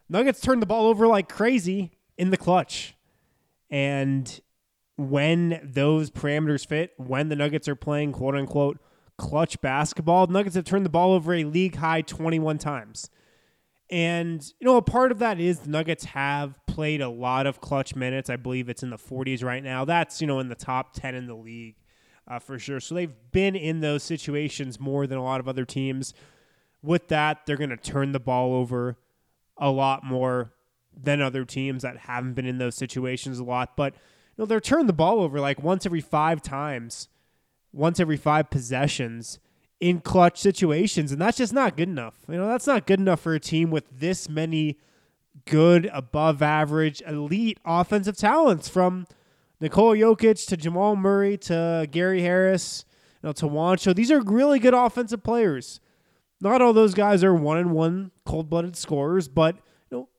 Nuggets 0.07 0.39
turn 0.39 0.59
the 0.59 0.65
ball 0.65 0.87
over 0.87 1.07
like 1.07 1.27
crazy 1.27 1.91
in 2.17 2.29
the 2.29 2.37
clutch. 2.37 2.95
And 3.69 4.39
when 4.95 5.59
those 5.63 6.09
parameters 6.09 6.65
fit, 6.65 6.93
when 6.97 7.29
the 7.29 7.35
Nuggets 7.35 7.67
are 7.67 7.75
playing 7.75 8.13
quote 8.13 8.35
unquote 8.35 8.79
clutch 9.17 9.59
basketball, 9.61 10.27
the 10.27 10.33
Nuggets 10.33 10.55
have 10.55 10.65
turned 10.65 10.85
the 10.85 10.89
ball 10.89 11.13
over 11.13 11.33
a 11.33 11.43
league 11.43 11.75
high 11.75 12.01
21 12.01 12.57
times. 12.57 13.09
And, 13.89 14.43
you 14.59 14.65
know, 14.65 14.77
a 14.77 14.81
part 14.81 15.11
of 15.11 15.19
that 15.19 15.39
is 15.39 15.59
the 15.59 15.69
Nuggets 15.69 16.05
have 16.05 16.55
played 16.65 17.01
a 17.01 17.09
lot 17.09 17.45
of 17.45 17.61
clutch 17.61 17.95
minutes. 17.95 18.29
I 18.29 18.37
believe 18.37 18.69
it's 18.69 18.81
in 18.81 18.89
the 18.89 18.97
40s 18.97 19.43
right 19.43 19.63
now. 19.63 19.85
That's, 19.85 20.19
you 20.19 20.27
know, 20.27 20.39
in 20.39 20.49
the 20.49 20.55
top 20.55 20.93
10 20.93 21.13
in 21.15 21.27
the 21.27 21.35
league 21.35 21.75
uh, 22.27 22.39
for 22.39 22.57
sure. 22.57 22.79
So 22.79 22.95
they've 22.95 23.13
been 23.31 23.55
in 23.55 23.81
those 23.81 24.03
situations 24.03 24.79
more 24.79 25.05
than 25.05 25.17
a 25.17 25.23
lot 25.23 25.39
of 25.39 25.47
other 25.47 25.65
teams. 25.65 26.13
With 26.81 27.09
that, 27.09 27.45
they're 27.45 27.57
going 27.57 27.69
to 27.69 27.77
turn 27.77 28.11
the 28.11 28.19
ball 28.19 28.55
over 28.55 28.97
a 29.57 29.69
lot 29.69 30.03
more 30.03 30.53
than 30.95 31.21
other 31.21 31.45
teams 31.45 31.83
that 31.83 31.97
haven't 31.97 32.33
been 32.33 32.45
in 32.45 32.57
those 32.57 32.75
situations 32.75 33.39
a 33.39 33.43
lot. 33.43 33.75
But, 33.75 33.93
you 33.93 34.41
know, 34.41 34.45
they're 34.45 34.59
turning 34.59 34.87
the 34.87 34.93
ball 34.93 35.21
over 35.21 35.39
like 35.39 35.61
once 35.61 35.85
every 35.85 36.01
five 36.01 36.41
times, 36.41 37.09
once 37.73 37.99
every 37.99 38.17
five 38.17 38.49
possessions 38.49 39.39
in 39.79 39.99
clutch 39.99 40.39
situations, 40.39 41.11
and 41.11 41.21
that's 41.21 41.37
just 41.37 41.51
not 41.51 41.75
good 41.75 41.89
enough. 41.89 42.15
You 42.29 42.37
know, 42.37 42.47
that's 42.47 42.67
not 42.67 42.87
good 42.87 42.99
enough 42.99 43.19
for 43.19 43.33
a 43.33 43.39
team 43.39 43.69
with 43.69 43.83
this 43.99 44.29
many 44.29 44.77
good, 45.45 45.89
above 45.93 46.41
average, 46.41 47.01
elite 47.05 47.59
offensive 47.65 48.15
talents 48.15 48.69
from 48.69 49.07
Nikola 49.59 49.95
Jokic 49.95 50.47
to 50.47 50.57
Jamal 50.57 50.95
Murray 50.95 51.37
to 51.37 51.87
Gary 51.91 52.21
Harris, 52.21 52.85
you 53.21 53.27
know, 53.27 53.33
to 53.33 53.45
Juancho. 53.45 53.95
These 53.95 54.11
are 54.11 54.21
really 54.21 54.59
good 54.59 54.73
offensive 54.73 55.23
players. 55.23 55.79
Not 56.39 56.61
all 56.61 56.73
those 56.73 56.93
guys 56.93 57.23
are 57.23 57.33
one 57.33 57.57
and 57.57 57.71
one 57.71 58.11
cold 58.25 58.49
blooded 58.49 58.75
scorers, 58.75 59.27
but 59.27 59.55
you 59.89 59.97
know, 59.97 60.09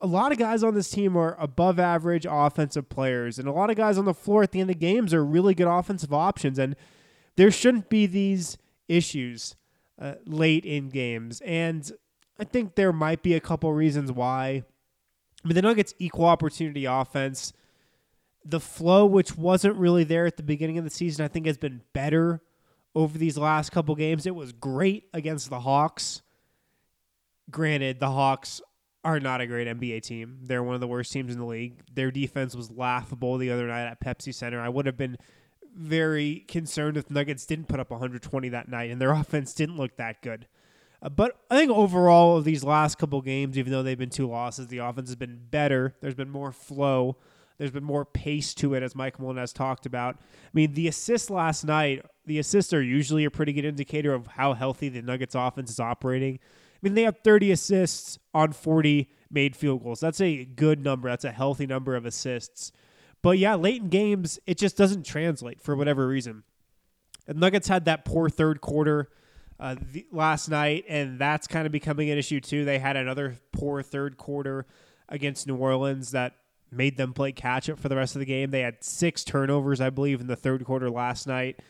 a 0.00 0.06
lot 0.06 0.32
of 0.32 0.38
guys 0.38 0.62
on 0.62 0.74
this 0.74 0.90
team 0.90 1.16
are 1.16 1.36
above 1.40 1.78
average 1.78 2.26
offensive 2.28 2.88
players, 2.88 3.38
and 3.38 3.48
a 3.48 3.52
lot 3.52 3.70
of 3.70 3.76
guys 3.76 3.98
on 3.98 4.04
the 4.04 4.14
floor 4.14 4.42
at 4.42 4.52
the 4.52 4.60
end 4.60 4.70
of 4.70 4.78
games 4.78 5.12
are 5.12 5.24
really 5.24 5.54
good 5.54 5.66
offensive 5.66 6.12
options. 6.12 6.58
And 6.58 6.76
there 7.36 7.50
shouldn't 7.50 7.88
be 7.88 8.06
these 8.06 8.58
issues 8.88 9.56
uh, 10.00 10.14
late 10.26 10.64
in 10.64 10.88
games. 10.88 11.40
And 11.44 11.90
I 12.38 12.44
think 12.44 12.74
there 12.74 12.92
might 12.92 13.22
be 13.22 13.34
a 13.34 13.40
couple 13.40 13.72
reasons 13.72 14.12
why. 14.12 14.64
I 15.44 15.48
mean, 15.48 15.54
the 15.54 15.62
Nuggets' 15.62 15.94
equal 15.98 16.26
opportunity 16.26 16.84
offense, 16.84 17.52
the 18.44 18.60
flow, 18.60 19.06
which 19.06 19.36
wasn't 19.36 19.76
really 19.76 20.04
there 20.04 20.26
at 20.26 20.36
the 20.36 20.42
beginning 20.42 20.78
of 20.78 20.84
the 20.84 20.90
season, 20.90 21.24
I 21.24 21.28
think 21.28 21.46
has 21.46 21.58
been 21.58 21.82
better 21.92 22.42
over 22.94 23.16
these 23.16 23.38
last 23.38 23.70
couple 23.70 23.94
games. 23.94 24.26
It 24.26 24.34
was 24.34 24.52
great 24.52 25.08
against 25.12 25.50
the 25.50 25.60
Hawks. 25.60 26.22
Granted, 27.50 27.98
the 27.98 28.10
Hawks 28.10 28.60
are 29.04 29.18
not 29.18 29.40
a 29.40 29.46
great 29.46 29.66
NBA 29.66 30.02
team. 30.02 30.38
They're 30.42 30.62
one 30.62 30.74
of 30.74 30.80
the 30.80 30.86
worst 30.86 31.12
teams 31.12 31.32
in 31.32 31.38
the 31.38 31.46
league. 31.46 31.80
Their 31.92 32.10
defense 32.10 32.54
was 32.54 32.70
laughable 32.70 33.36
the 33.36 33.50
other 33.50 33.66
night 33.66 33.86
at 33.86 34.00
Pepsi 34.00 34.32
Center. 34.32 34.60
I 34.60 34.68
would 34.68 34.86
have 34.86 34.96
been 34.96 35.16
very 35.74 36.44
concerned 36.48 36.96
if 36.96 37.10
Nuggets 37.10 37.46
didn't 37.46 37.68
put 37.68 37.80
up 37.80 37.90
120 37.90 38.48
that 38.50 38.68
night 38.68 38.90
and 38.90 39.00
their 39.00 39.12
offense 39.12 39.54
didn't 39.54 39.76
look 39.76 39.96
that 39.96 40.22
good. 40.22 40.46
Uh, 41.02 41.08
but 41.08 41.36
I 41.50 41.56
think 41.56 41.70
overall 41.70 42.36
of 42.36 42.44
these 42.44 42.62
last 42.62 42.98
couple 42.98 43.20
games, 43.22 43.58
even 43.58 43.72
though 43.72 43.82
they've 43.82 43.98
been 43.98 44.10
two 44.10 44.28
losses, 44.28 44.68
the 44.68 44.78
offense 44.78 45.08
has 45.08 45.16
been 45.16 45.40
better. 45.50 45.94
There's 46.00 46.14
been 46.14 46.30
more 46.30 46.52
flow. 46.52 47.16
There's 47.58 47.70
been 47.70 47.84
more 47.84 48.04
pace 48.04 48.54
to 48.54 48.74
it, 48.74 48.82
as 48.82 48.94
Mike 48.94 49.20
Malone 49.20 49.36
has 49.36 49.52
talked 49.52 49.86
about. 49.86 50.16
I 50.16 50.50
mean, 50.52 50.74
the 50.74 50.88
assists 50.88 51.30
last 51.30 51.64
night, 51.64 52.04
the 52.26 52.38
assists 52.38 52.72
are 52.72 52.82
usually 52.82 53.24
a 53.24 53.30
pretty 53.30 53.52
good 53.52 53.64
indicator 53.64 54.14
of 54.14 54.26
how 54.26 54.54
healthy 54.54 54.88
the 54.88 55.02
Nuggets 55.02 55.34
offense 55.34 55.70
is 55.70 55.80
operating. 55.80 56.34
I 56.34 56.78
mean, 56.82 56.94
they 56.94 57.02
have 57.02 57.18
30 57.22 57.52
assists 57.52 58.18
on 58.34 58.52
40 58.52 59.10
made 59.30 59.54
field 59.54 59.82
goals. 59.82 60.00
That's 60.00 60.20
a 60.20 60.44
good 60.44 60.82
number. 60.82 61.08
That's 61.08 61.24
a 61.24 61.30
healthy 61.30 61.66
number 61.66 61.94
of 61.94 62.04
assists. 62.04 62.72
But 63.22 63.38
yeah, 63.38 63.54
late 63.54 63.82
in 63.82 63.88
games, 63.88 64.38
it 64.46 64.58
just 64.58 64.76
doesn't 64.76 65.06
translate 65.06 65.60
for 65.60 65.76
whatever 65.76 66.06
reason. 66.06 66.42
The 67.26 67.34
Nuggets 67.34 67.68
had 67.68 67.84
that 67.84 68.04
poor 68.04 68.28
third 68.28 68.60
quarter 68.60 69.08
uh, 69.60 69.76
the, 69.92 70.06
last 70.10 70.48
night, 70.48 70.84
and 70.88 71.18
that's 71.18 71.46
kind 71.46 71.66
of 71.66 71.72
becoming 71.72 72.10
an 72.10 72.18
issue 72.18 72.40
too. 72.40 72.64
They 72.64 72.80
had 72.80 72.96
another 72.96 73.38
poor 73.52 73.82
third 73.82 74.16
quarter 74.16 74.66
against 75.08 75.46
New 75.46 75.56
Orleans 75.56 76.10
that 76.10 76.34
made 76.72 76.96
them 76.96 77.12
play 77.12 77.30
catch 77.32 77.70
up 77.70 77.78
for 77.78 77.88
the 77.88 77.96
rest 77.96 78.16
of 78.16 78.20
the 78.20 78.26
game. 78.26 78.50
They 78.50 78.62
had 78.62 78.82
six 78.82 79.22
turnovers, 79.22 79.80
I 79.80 79.90
believe, 79.90 80.20
in 80.20 80.26
the 80.26 80.36
third 80.36 80.64
quarter 80.64 80.90
last 80.90 81.26
night. 81.26 81.60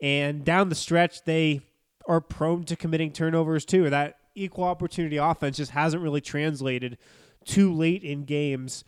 And 0.00 0.44
down 0.44 0.68
the 0.68 0.74
stretch, 0.74 1.24
they 1.24 1.60
are 2.08 2.20
prone 2.20 2.64
to 2.64 2.74
committing 2.74 3.12
turnovers 3.12 3.64
too. 3.64 3.88
That 3.90 4.18
equal 4.34 4.64
opportunity 4.64 5.18
offense 5.18 5.58
just 5.58 5.72
hasn't 5.72 6.02
really 6.02 6.20
translated 6.20 6.98
too 7.44 7.72
late 7.72 8.02
in 8.02 8.24
games. 8.24 8.84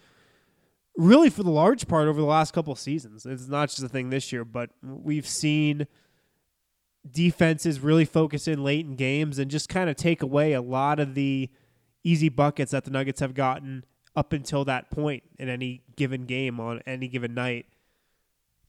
Really, 0.96 1.28
for 1.28 1.42
the 1.42 1.50
large 1.50 1.88
part 1.88 2.06
over 2.06 2.20
the 2.20 2.26
last 2.26 2.52
couple 2.52 2.74
seasons, 2.76 3.26
it's 3.26 3.48
not 3.48 3.68
just 3.68 3.82
a 3.82 3.88
thing 3.88 4.10
this 4.10 4.32
year, 4.32 4.44
but 4.44 4.70
we've 4.82 5.26
seen 5.26 5.88
defenses 7.10 7.80
really 7.80 8.04
focus 8.04 8.46
in 8.46 8.62
late 8.62 8.86
in 8.86 8.94
games 8.94 9.38
and 9.38 9.50
just 9.50 9.68
kind 9.68 9.90
of 9.90 9.96
take 9.96 10.22
away 10.22 10.52
a 10.52 10.62
lot 10.62 11.00
of 11.00 11.14
the 11.14 11.50
easy 12.04 12.28
buckets 12.28 12.70
that 12.72 12.84
the 12.84 12.90
Nuggets 12.90 13.20
have 13.20 13.34
gotten 13.34 13.84
up 14.14 14.32
until 14.32 14.64
that 14.64 14.90
point 14.90 15.22
in 15.38 15.48
any 15.48 15.82
given 15.96 16.26
game 16.26 16.60
on 16.60 16.80
any 16.86 17.08
given 17.08 17.34
night. 17.34 17.66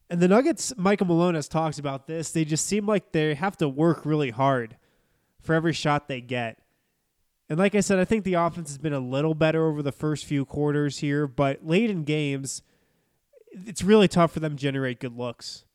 And 0.09 0.19
the 0.19 0.27
Nuggets, 0.27 0.73
Michael 0.77 1.07
Malone 1.07 1.35
has 1.35 1.47
talked 1.47 1.79
about 1.79 2.07
this. 2.07 2.31
They 2.31 2.45
just 2.45 2.65
seem 2.65 2.85
like 2.85 3.11
they 3.11 3.35
have 3.35 3.57
to 3.57 3.69
work 3.69 4.05
really 4.05 4.31
hard 4.31 4.77
for 5.41 5.53
every 5.53 5.73
shot 5.73 6.07
they 6.07 6.21
get. 6.21 6.59
And 7.49 7.59
like 7.59 7.75
I 7.75 7.79
said, 7.81 7.99
I 7.99 8.05
think 8.05 8.23
the 8.23 8.33
offense 8.35 8.69
has 8.69 8.77
been 8.77 8.93
a 8.93 8.99
little 8.99 9.35
better 9.35 9.67
over 9.67 9.81
the 9.81 9.91
first 9.91 10.25
few 10.25 10.45
quarters 10.45 10.99
here, 10.99 11.27
but 11.27 11.65
late 11.65 11.91
in 11.91 12.03
games, 12.03 12.63
it's 13.51 13.83
really 13.83 14.07
tough 14.07 14.31
for 14.31 14.39
them 14.39 14.55
to 14.55 14.61
generate 14.61 14.99
good 14.99 15.15
looks. 15.15 15.65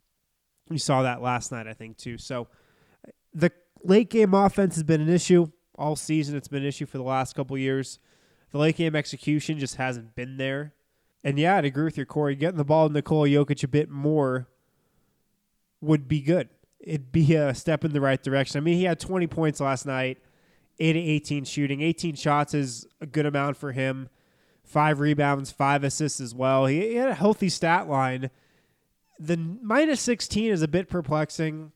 You 0.69 0.79
saw 0.79 1.03
that 1.03 1.23
last 1.23 1.53
night, 1.53 1.67
I 1.67 1.73
think, 1.73 1.97
too. 1.97 2.19
So 2.19 2.49
the 3.33 3.53
late 3.85 4.11
game 4.11 4.35
offense 4.35 4.75
has 4.75 4.83
been 4.83 5.01
an 5.01 5.09
issue 5.09 5.47
all 5.77 5.97
season. 5.97 6.37
It's 6.37 6.49
been 6.49 6.63
an 6.63 6.69
issue 6.69 6.87
for 6.87 6.99
the 6.99 7.05
last 7.05 7.35
couple 7.35 7.57
years. 7.57 7.99
The 8.51 8.59
late 8.59 8.77
game 8.77 8.97
execution 8.97 9.59
just 9.59 9.77
hasn't 9.77 10.15
been 10.17 10.37
there. 10.37 10.75
And 11.23 11.39
yeah, 11.39 11.57
I'd 11.57 11.65
agree 11.65 11.85
with 11.85 11.99
you, 11.99 12.05
Corey. 12.05 12.35
Getting 12.35 12.57
the 12.57 12.65
ball 12.65 12.89
to 12.89 12.93
Nikola 12.95 13.29
Jokic 13.29 13.63
a 13.63 13.69
bit 13.69 13.91
more 13.91 14.49
would 15.81 16.09
be 16.09 16.21
good. 16.21 16.49
It'd 16.81 17.13
be 17.13 17.35
a 17.35 17.55
step 17.55 17.85
in 17.85 17.93
the 17.93 18.01
right 18.01 18.23
direction. 18.23 18.59
I 18.59 18.61
mean, 18.61 18.77
he 18.77 18.85
had 18.85 18.99
20 18.99 19.27
points 19.27 19.61
last 19.61 19.87
night 19.87 20.19
8 20.81 20.95
to 20.95 20.99
18 20.99 21.45
shooting. 21.45 21.83
18 21.83 22.15
shots 22.15 22.55
is 22.55 22.87
a 23.01 23.07
good 23.07 23.27
amount 23.27 23.57
for 23.57 23.73
him. 23.73 24.09
Five 24.65 25.01
rebounds, 25.01 25.51
five 25.51 25.85
assists 25.85 26.21
as 26.21 26.35
well. 26.35 26.67
He, 26.67 26.81
he 26.81 26.95
had 26.95 27.11
a 27.11 27.15
healthy 27.15 27.49
stat 27.49 27.89
line. 27.89 28.31
The 29.19 29.37
minus 29.37 30.01
16 30.01 30.51
is 30.51 30.63
a 30.63 30.69
bit 30.69 30.89
perplexing. 30.89 31.73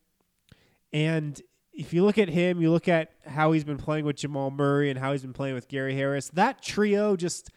And 0.93 1.41
if 1.73 1.93
you 1.93 2.05
look 2.05 2.19
at 2.19 2.29
him, 2.29 2.61
you 2.61 2.71
look 2.71 2.89
at 2.89 3.11
how 3.27 3.53
he's 3.53 3.65
been 3.65 3.79
playing 3.79 4.05
with 4.05 4.17
Jamal 4.17 4.51
Murray 4.51 4.91
and 4.91 4.99
how 4.99 5.13
he's 5.13 5.23
been 5.23 5.33
playing 5.33 5.55
with 5.55 5.69
Gary 5.69 5.95
Harris, 5.95 6.31
that 6.31 6.63
trio 6.63 7.17
just 7.17 7.51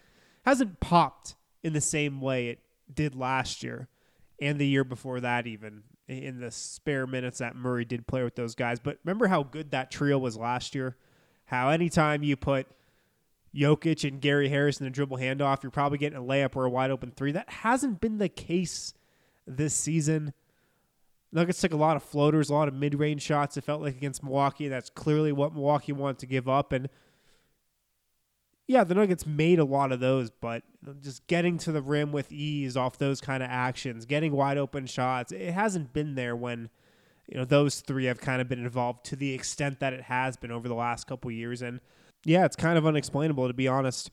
hasn't 0.44 0.80
popped 0.80 1.36
in 1.64 1.74
the 1.74 1.82
same 1.82 2.20
way 2.20 2.50
it 2.50 2.60
did 2.92 3.16
last 3.16 3.64
year 3.64 3.88
and 4.42 4.60
the 4.60 4.68
year 4.68 4.84
before 4.84 5.20
that, 5.22 5.46
even 5.46 5.84
in 6.08 6.40
the 6.40 6.52
spare 6.52 7.06
minutes 7.06 7.40
that 7.40 7.56
Murray 7.56 7.86
did 7.86 8.08
play 8.08 8.24
with 8.24 8.36
those 8.36 8.56
guys. 8.56 8.80
But 8.80 8.98
remember 9.04 9.28
how 9.28 9.44
good 9.44 9.72
that 9.72 9.92
trio 9.92 10.18
was 10.18 10.38
last 10.38 10.74
year? 10.74 10.96
How 11.48 11.70
anytime 11.70 12.24
you 12.24 12.36
put 12.36 12.68
Jokic 13.56 14.08
and 14.08 14.22
Gary 14.22 14.50
Harris 14.50 14.80
in 14.80 14.86
a 14.86 14.90
dribble 14.90 15.18
handoff, 15.18 15.64
you're 15.64 15.72
probably 15.72 15.98
getting 15.98 16.18
a 16.18 16.22
layup 16.22 16.56
or 16.56 16.66
a 16.66 16.70
wide 16.70 16.92
open 16.92 17.12
three. 17.12 17.32
That 17.32 17.50
hasn't 17.50 18.00
been 18.00 18.18
the 18.18 18.30
case 18.30 18.94
this 19.46 19.74
season. 19.74 20.34
Nuggets 21.32 21.62
took 21.62 21.74
a 21.74 21.78
lot 21.78 21.96
of 21.96 22.04
floaters, 22.04 22.50
a 22.50 22.54
lot 22.54 22.68
of 22.68 22.74
mid 22.74 22.96
range 22.96 23.22
shots. 23.22 23.58
It 23.58 23.64
felt 23.64 23.82
like 23.82 23.96
against 23.96 24.24
Milwaukee. 24.24 24.68
That's 24.68 24.90
clearly 24.90 25.32
what 25.32 25.54
Milwaukee 25.54 25.94
wanted 25.94 26.20
to 26.20 26.26
give 26.26 26.48
up. 26.48 26.72
And 26.72 26.90
yeah, 28.68 28.84
the 28.84 28.96
Nuggets 28.96 29.26
made 29.26 29.60
a 29.60 29.66
lot 29.66 29.94
of 29.94 30.02
those, 30.02 30.30
but 30.30 30.64
just 31.02 31.26
getting 31.28 31.58
to 31.60 31.72
the 31.72 31.82
rim 31.82 32.12
with 32.12 32.32
ease 32.32 32.76
off 32.76 32.98
those 32.98 33.22
kind 33.22 33.42
of 33.42 33.50
actions, 33.50 34.06
getting 34.06 34.34
wide 34.34 34.58
open 34.58 34.86
shots, 34.86 35.32
it 35.32 35.54
hasn't 35.54 35.94
been 35.94 36.16
there 36.16 36.36
when 36.36 36.70
you 37.28 37.38
know 37.38 37.46
those 37.46 37.82
three 37.82 38.06
have 38.06 38.20
kind 38.20 38.42
of 38.42 38.48
been 38.48 38.60
involved 38.60 39.06
to 39.06 39.16
the 39.16 39.34
extent 39.34 39.80
that 39.80 39.94
it 39.94 40.04
has 40.04 40.38
been 40.38 40.52
over 40.52 40.68
the 40.68 40.76
last 40.76 41.08
couple 41.08 41.32
years. 41.32 41.62
And 41.62 41.80
yeah 42.26 42.46
it's 42.46 42.56
kind 42.56 42.78
of 42.78 42.86
unexplainable 42.86 43.48
to 43.48 43.54
be 43.54 43.68
honest. 43.68 44.10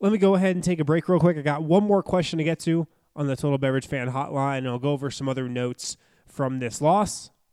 Let 0.00 0.12
me 0.12 0.18
go 0.18 0.34
ahead 0.34 0.56
and 0.56 0.64
take 0.64 0.80
a 0.80 0.84
break 0.84 1.08
real 1.08 1.20
quick. 1.20 1.38
I 1.38 1.42
got 1.42 1.62
one 1.62 1.84
more 1.84 2.02
question 2.02 2.38
to 2.38 2.44
get 2.44 2.58
to 2.60 2.86
on 3.16 3.26
the 3.26 3.36
total 3.36 3.58
beverage 3.58 3.86
fan 3.86 4.10
hotline 4.10 4.58
and 4.58 4.68
i'll 4.68 4.78
go 4.78 4.90
over 4.90 5.10
some 5.10 5.28
other 5.28 5.48
notes 5.48 5.96
from 6.26 6.58
this 6.58 6.80
loss 6.80 7.30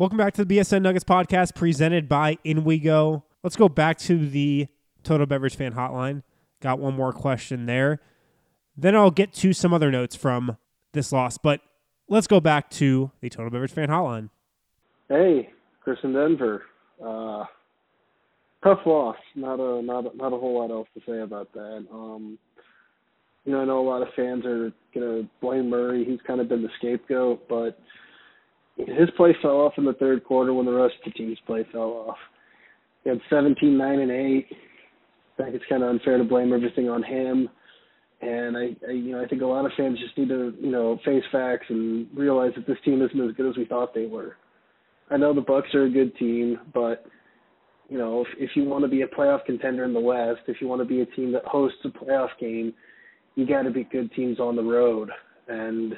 Welcome 0.00 0.16
back 0.16 0.32
to 0.32 0.46
the 0.46 0.56
BSN 0.56 0.80
Nuggets 0.80 1.04
podcast 1.04 1.54
presented 1.54 2.08
by 2.08 2.36
InWeGo. 2.42 3.22
Let's 3.42 3.54
go 3.54 3.68
back 3.68 3.98
to 3.98 4.30
the 4.30 4.66
Total 5.02 5.26
Beverage 5.26 5.56
Fan 5.56 5.74
Hotline. 5.74 6.22
Got 6.62 6.78
one 6.78 6.94
more 6.94 7.12
question 7.12 7.66
there. 7.66 8.00
Then 8.74 8.96
I'll 8.96 9.10
get 9.10 9.34
to 9.34 9.52
some 9.52 9.74
other 9.74 9.90
notes 9.90 10.16
from 10.16 10.56
this 10.94 11.12
loss, 11.12 11.36
but 11.36 11.60
let's 12.08 12.26
go 12.26 12.40
back 12.40 12.70
to 12.70 13.10
the 13.20 13.28
Total 13.28 13.50
Beverage 13.50 13.72
Fan 13.72 13.90
Hotline. 13.90 14.30
Hey, 15.10 15.50
Chris 15.84 15.98
in 16.02 16.14
Denver. 16.14 16.62
Uh, 16.98 17.44
tough 18.64 18.80
loss. 18.86 19.16
Not 19.36 19.60
a 19.60 19.82
not 19.82 20.14
a, 20.14 20.16
not 20.16 20.32
a 20.32 20.38
whole 20.38 20.60
lot 20.60 20.70
else 20.70 20.88
to 20.94 21.02
say 21.06 21.20
about 21.20 21.52
that. 21.52 21.84
Um, 21.92 22.38
you 23.44 23.52
know, 23.52 23.60
I 23.60 23.66
know 23.66 23.86
a 23.86 23.86
lot 23.86 24.00
of 24.00 24.08
fans 24.16 24.46
are 24.46 24.72
gonna 24.94 25.28
blame 25.42 25.68
Murray. 25.68 26.06
He's 26.06 26.20
kind 26.26 26.40
of 26.40 26.48
been 26.48 26.62
the 26.62 26.70
scapegoat, 26.78 27.46
but 27.50 27.78
his 28.86 29.10
play 29.16 29.36
fell 29.42 29.60
off 29.60 29.74
in 29.78 29.84
the 29.84 29.94
third 29.94 30.24
quarter 30.24 30.52
when 30.52 30.66
the 30.66 30.72
rest 30.72 30.94
of 31.04 31.12
the 31.12 31.18
team's 31.18 31.38
play 31.46 31.66
fell 31.72 32.06
off. 32.08 32.16
He 33.04 33.10
had 33.10 33.20
17, 33.30 33.76
9, 33.76 33.98
and 33.98 34.10
8. 34.10 34.46
I 35.38 35.42
think 35.42 35.54
it's 35.54 35.64
kind 35.68 35.82
of 35.82 35.90
unfair 35.90 36.18
to 36.18 36.24
blame 36.24 36.52
everything 36.52 36.88
on 36.88 37.02
him. 37.02 37.48
And 38.20 38.56
I, 38.56 38.76
I, 38.86 38.92
you 38.92 39.12
know, 39.12 39.22
I 39.22 39.26
think 39.26 39.40
a 39.40 39.46
lot 39.46 39.64
of 39.64 39.72
fans 39.76 39.98
just 39.98 40.16
need 40.18 40.28
to, 40.28 40.52
you 40.60 40.70
know, 40.70 40.98
face 41.04 41.22
facts 41.32 41.66
and 41.70 42.06
realize 42.14 42.52
that 42.56 42.66
this 42.66 42.76
team 42.84 43.00
isn't 43.00 43.28
as 43.28 43.34
good 43.34 43.48
as 43.48 43.56
we 43.56 43.64
thought 43.64 43.94
they 43.94 44.06
were. 44.06 44.36
I 45.10 45.16
know 45.16 45.32
the 45.32 45.40
Bucks 45.40 45.74
are 45.74 45.84
a 45.84 45.90
good 45.90 46.14
team, 46.16 46.58
but 46.74 47.06
you 47.88 47.98
know, 47.98 48.20
if, 48.20 48.28
if 48.38 48.50
you 48.54 48.64
want 48.64 48.84
to 48.84 48.88
be 48.88 49.02
a 49.02 49.06
playoff 49.08 49.44
contender 49.44 49.84
in 49.84 49.92
the 49.92 50.00
West, 50.00 50.42
if 50.46 50.60
you 50.60 50.68
want 50.68 50.80
to 50.80 50.86
be 50.86 51.00
a 51.00 51.06
team 51.06 51.32
that 51.32 51.44
hosts 51.44 51.78
a 51.84 51.88
playoff 51.88 52.28
game, 52.38 52.72
you 53.34 53.46
got 53.46 53.62
to 53.62 53.70
beat 53.70 53.90
good 53.90 54.12
teams 54.12 54.38
on 54.38 54.54
the 54.54 54.62
road. 54.62 55.10
And 55.48 55.94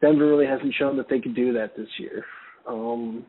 Denver 0.00 0.26
really 0.26 0.46
hasn't 0.46 0.74
shown 0.78 0.96
that 0.96 1.08
they 1.08 1.20
could 1.20 1.34
do 1.34 1.52
that 1.54 1.76
this 1.76 1.88
year. 1.98 2.24
Um, 2.68 3.24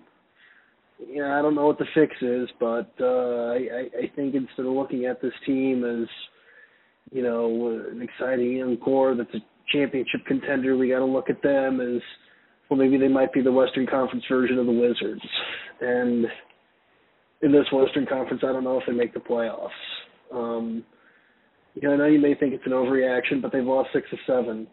know, 0.99 1.31
I 1.31 1.41
don't 1.41 1.55
know 1.55 1.67
what 1.67 1.77
the 1.77 1.85
fix 1.93 2.13
is, 2.21 2.49
but 2.59 2.91
uh, 2.99 3.53
I, 3.53 3.89
I 4.03 4.11
think 4.15 4.35
instead 4.35 4.65
of 4.65 4.73
looking 4.73 5.05
at 5.05 5.21
this 5.21 5.33
team 5.45 5.83
as 5.83 6.07
you 7.11 7.23
know, 7.23 7.83
an 7.91 8.01
exciting 8.01 8.57
young 8.57 8.77
core 8.77 9.15
that's 9.15 9.33
a 9.33 9.39
championship 9.71 10.25
contender. 10.25 10.77
We 10.77 10.89
got 10.89 10.99
to 10.99 11.05
look 11.05 11.29
at 11.29 11.41
them 11.41 11.79
as 11.79 12.01
well. 12.69 12.79
Maybe 12.79 12.97
they 12.97 13.07
might 13.07 13.33
be 13.33 13.41
the 13.41 13.51
Western 13.51 13.87
Conference 13.87 14.23
version 14.29 14.57
of 14.57 14.65
the 14.65 14.71
Wizards. 14.71 15.21
And 15.81 16.25
in 17.41 17.51
this 17.51 17.65
Western 17.71 18.05
Conference, 18.05 18.43
I 18.43 18.51
don't 18.51 18.63
know 18.63 18.79
if 18.79 18.83
they 18.87 18.93
make 18.93 19.13
the 19.13 19.19
playoffs. 19.19 19.69
Um, 20.33 20.83
you 21.75 21.87
know, 21.87 21.93
I 21.93 21.97
know 21.97 22.05
you 22.05 22.19
may 22.19 22.35
think 22.35 22.53
it's 22.53 22.65
an 22.65 22.71
overreaction, 22.71 23.41
but 23.41 23.51
they've 23.51 23.63
lost 23.63 23.89
six 23.93 24.07
of 24.11 24.19
seven, 24.25 24.67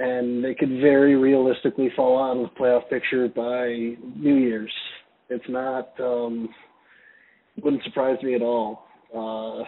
and 0.00 0.42
they 0.42 0.54
could 0.54 0.80
very 0.80 1.14
realistically 1.14 1.90
fall 1.94 2.22
out 2.22 2.36
of 2.36 2.48
the 2.48 2.58
playoff 2.58 2.88
picture 2.88 3.28
by 3.28 3.66
New 4.16 4.36
Year's. 4.36 4.72
It's 5.28 5.44
not. 5.46 5.90
Um, 6.00 6.48
wouldn't 7.62 7.84
surprise 7.84 8.16
me 8.22 8.34
at 8.34 8.40
all. 8.40 8.84
Uh, 9.14 9.64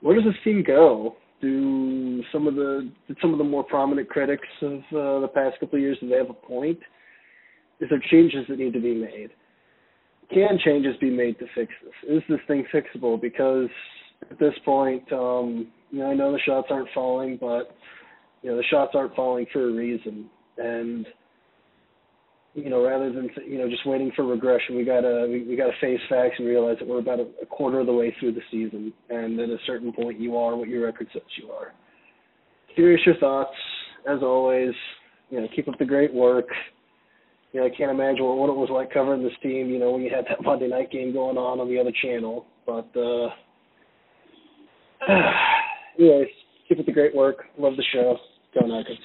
where 0.00 0.16
does 0.16 0.24
this 0.24 0.42
team 0.42 0.64
go? 0.66 1.16
Do 1.42 2.22
some 2.32 2.46
of 2.46 2.54
the 2.54 2.90
some 3.20 3.32
of 3.32 3.38
the 3.38 3.44
more 3.44 3.64
prominent 3.64 4.08
critics 4.08 4.48
of 4.62 4.78
uh, 4.78 5.20
the 5.20 5.30
past 5.34 5.60
couple 5.60 5.76
of 5.76 5.82
years 5.82 5.98
do 6.00 6.08
they 6.08 6.16
have 6.16 6.30
a 6.30 6.34
point? 6.34 6.78
Is 7.80 7.90
there 7.90 8.02
changes 8.10 8.46
that 8.48 8.58
need 8.58 8.72
to 8.72 8.80
be 8.80 8.94
made? 8.94 9.30
Can 10.32 10.58
changes 10.64 10.96
be 11.00 11.10
made 11.10 11.38
to 11.40 11.46
fix 11.54 11.70
this? 11.84 12.16
Is 12.16 12.22
this 12.28 12.38
thing 12.46 12.64
fixable? 12.72 13.20
Because 13.20 13.68
at 14.30 14.38
this 14.38 14.54
point, 14.64 15.02
um, 15.12 15.66
you 15.90 15.98
know, 15.98 16.10
I 16.10 16.14
know 16.14 16.32
the 16.32 16.38
shots 16.46 16.68
aren't 16.70 16.88
falling, 16.94 17.36
but 17.38 17.76
you 18.42 18.50
know 18.50 18.56
the 18.56 18.64
shots 18.64 18.92
aren't 18.94 19.14
falling 19.14 19.46
for 19.52 19.68
a 19.68 19.72
reason, 19.72 20.28
and 20.58 21.06
you 22.54 22.68
know, 22.68 22.84
rather 22.86 23.12
than 23.12 23.30
you 23.46 23.58
know 23.58 23.68
just 23.68 23.86
waiting 23.86 24.12
for 24.14 24.26
regression, 24.26 24.76
we 24.76 24.84
gotta 24.84 25.26
we, 25.28 25.44
we 25.44 25.56
gotta 25.56 25.72
face 25.80 26.00
facts 26.08 26.34
and 26.38 26.46
realize 26.46 26.76
that 26.78 26.88
we're 26.88 26.98
about 26.98 27.20
a, 27.20 27.26
a 27.42 27.46
quarter 27.46 27.80
of 27.80 27.86
the 27.86 27.92
way 27.92 28.14
through 28.18 28.32
the 28.32 28.42
season, 28.50 28.92
and 29.08 29.40
at 29.40 29.48
a 29.48 29.58
certain 29.66 29.92
point, 29.92 30.20
you 30.20 30.36
are 30.36 30.56
what 30.56 30.68
your 30.68 30.84
record 30.84 31.08
says 31.12 31.22
you 31.40 31.50
are. 31.50 31.72
Curious 32.74 33.00
your 33.06 33.16
thoughts, 33.16 33.56
as 34.08 34.22
always. 34.22 34.72
You 35.30 35.40
know, 35.40 35.48
keep 35.54 35.66
up 35.68 35.78
the 35.78 35.84
great 35.86 36.12
work. 36.12 36.46
You 37.52 37.60
know, 37.60 37.66
I 37.66 37.70
can't 37.70 37.90
imagine 37.90 38.24
what, 38.24 38.50
it 38.50 38.56
was 38.56 38.68
like 38.70 38.92
covering 38.92 39.22
this 39.22 39.32
team. 39.42 39.70
You 39.70 39.78
know, 39.78 39.92
when 39.92 40.02
you 40.02 40.10
had 40.14 40.26
that 40.26 40.42
Monday 40.42 40.68
night 40.68 40.90
game 40.90 41.12
going 41.12 41.38
on 41.38 41.60
on 41.60 41.68
the 41.68 41.78
other 41.78 41.92
channel, 42.02 42.46
but. 42.66 42.88
uh 42.96 43.28
anyways, 45.98 46.28
keep 46.68 46.78
up 46.78 46.86
the 46.86 46.92
great 46.92 47.14
work. 47.14 47.44
Love 47.58 47.76
the 47.76 47.84
show. 47.92 48.16
Go 48.54 48.66
Nuggets. 48.66 49.00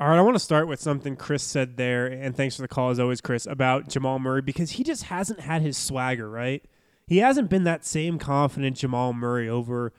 All 0.00 0.08
right, 0.08 0.18
I 0.18 0.22
want 0.22 0.34
to 0.34 0.40
start 0.40 0.66
with 0.66 0.80
something 0.80 1.14
Chris 1.14 1.42
said 1.42 1.76
there, 1.76 2.06
and 2.06 2.34
thanks 2.34 2.56
for 2.56 2.62
the 2.62 2.68
call 2.68 2.90
as 2.90 2.98
always, 2.98 3.20
Chris, 3.20 3.46
about 3.46 3.88
Jamal 3.88 4.18
Murray 4.18 4.42
because 4.42 4.72
he 4.72 4.82
just 4.82 5.04
hasn't 5.04 5.40
had 5.40 5.62
his 5.62 5.78
swagger, 5.78 6.28
right? 6.28 6.64
He 7.06 7.18
hasn't 7.18 7.50
been 7.50 7.64
that 7.64 7.84
same 7.84 8.18
confident 8.18 8.76
Jamal 8.76 9.12
Murray 9.12 9.48
over 9.48 9.92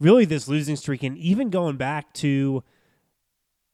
really 0.00 0.24
this 0.24 0.48
losing 0.48 0.76
streak, 0.76 1.02
and 1.02 1.18
even 1.18 1.50
going 1.50 1.76
back 1.76 2.14
to 2.14 2.64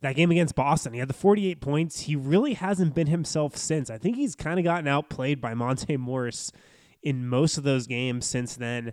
that 0.01 0.17
game 0.17 0.31
against 0.31 0.55
Boston, 0.55 0.93
he 0.93 0.99
had 0.99 1.09
the 1.09 1.15
48 1.15 1.61
points. 1.61 2.01
He 2.01 2.17
really 2.17 2.55
hasn't 2.55 2.95
been 2.95 3.09
himself 3.09 3.57
since. 3.57 3.91
I 3.91 3.99
think 3.99 4.17
he's 4.17 4.35
kind 4.35 4.59
of 4.59 4.65
gotten 4.65 4.89
outplayed 4.89 5.41
by 5.41 5.55
Monte 5.55 5.97
Morris 5.97 6.53
in 7.03 7.27
most 7.27 7.59
of 7.59 7.65
those 7.65 7.87
games 7.87 8.27
since 8.27 8.57
then. 8.57 8.93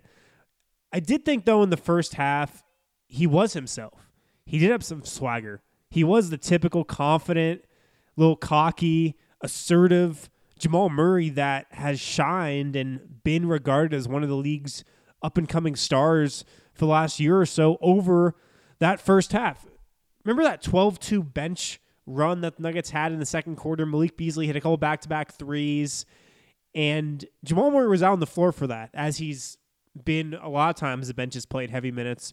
I 0.92 1.00
did 1.00 1.24
think 1.24 1.44
though 1.44 1.62
in 1.62 1.70
the 1.70 1.76
first 1.76 2.14
half 2.14 2.64
he 3.06 3.26
was 3.26 3.52
himself. 3.52 4.10
He 4.44 4.58
did 4.58 4.70
have 4.70 4.84
some 4.84 5.04
swagger. 5.04 5.62
He 5.90 6.04
was 6.04 6.30
the 6.30 6.38
typical 6.38 6.84
confident, 6.84 7.64
little 8.16 8.36
cocky, 8.36 9.16
assertive 9.40 10.28
Jamal 10.58 10.88
Murray 10.88 11.28
that 11.30 11.66
has 11.72 12.00
shined 12.00 12.76
and 12.76 13.22
been 13.22 13.46
regarded 13.46 13.94
as 13.94 14.08
one 14.08 14.22
of 14.22 14.28
the 14.28 14.36
league's 14.36 14.84
up 15.22 15.36
and 15.36 15.48
coming 15.48 15.76
stars 15.76 16.44
for 16.72 16.86
the 16.86 16.90
last 16.90 17.20
year 17.20 17.38
or 17.40 17.46
so 17.46 17.78
over 17.80 18.34
that 18.78 19.00
first 19.00 19.32
half. 19.32 19.66
Remember 20.24 20.42
that 20.42 20.62
12 20.62 20.98
2 20.98 21.22
bench 21.22 21.80
run 22.06 22.40
that 22.40 22.56
the 22.56 22.62
Nuggets 22.62 22.90
had 22.90 23.12
in 23.12 23.18
the 23.18 23.26
second 23.26 23.56
quarter? 23.56 23.86
Malik 23.86 24.16
Beasley 24.16 24.46
hit 24.46 24.56
a 24.56 24.60
couple 24.60 24.76
back 24.76 25.00
to 25.02 25.08
back 25.08 25.32
threes, 25.32 26.06
and 26.74 27.24
Jamal 27.44 27.70
Murray 27.70 27.88
was 27.88 28.02
out 28.02 28.12
on 28.12 28.20
the 28.20 28.26
floor 28.26 28.52
for 28.52 28.66
that, 28.66 28.90
as 28.94 29.18
he's 29.18 29.58
been 30.04 30.34
a 30.34 30.48
lot 30.48 30.70
of 30.70 30.76
times 30.76 31.08
the 31.08 31.14
bench 31.14 31.34
has 31.34 31.46
played 31.46 31.70
heavy 31.70 31.90
minutes 31.90 32.32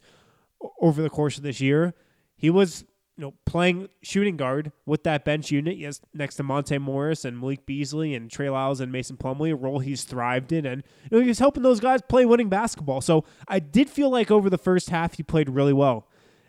over 0.81 1.01
the 1.01 1.09
course 1.09 1.37
of 1.37 1.43
this 1.43 1.61
year. 1.61 1.93
He 2.35 2.49
was 2.49 2.83
you 3.17 3.21
know, 3.23 3.33
playing 3.45 3.89
shooting 4.01 4.37
guard 4.37 4.71
with 4.85 5.03
that 5.03 5.23
bench 5.23 5.51
unit, 5.51 5.77
yes, 5.77 6.01
next 6.13 6.35
to 6.35 6.43
Monte 6.43 6.77
Morris 6.79 7.25
and 7.25 7.39
Malik 7.39 7.65
Beasley 7.65 8.15
and 8.15 8.31
Trey 8.31 8.49
Lyles 8.49 8.79
and 8.79 8.91
Mason 8.91 9.17
Plumlee, 9.17 9.51
a 9.51 9.55
role 9.55 9.79
he's 9.79 10.03
thrived 10.03 10.51
in, 10.51 10.65
and 10.65 10.83
you 11.03 11.17
know, 11.17 11.21
he 11.21 11.27
was 11.27 11.39
helping 11.39 11.63
those 11.63 11.79
guys 11.79 12.01
play 12.01 12.25
winning 12.25 12.49
basketball. 12.49 13.01
So 13.01 13.23
I 13.47 13.59
did 13.59 13.89
feel 13.89 14.09
like 14.09 14.31
over 14.31 14.49
the 14.49 14.57
first 14.57 14.89
half 14.89 15.15
he 15.15 15.23
played 15.23 15.49
really 15.49 15.73
well. 15.73 16.07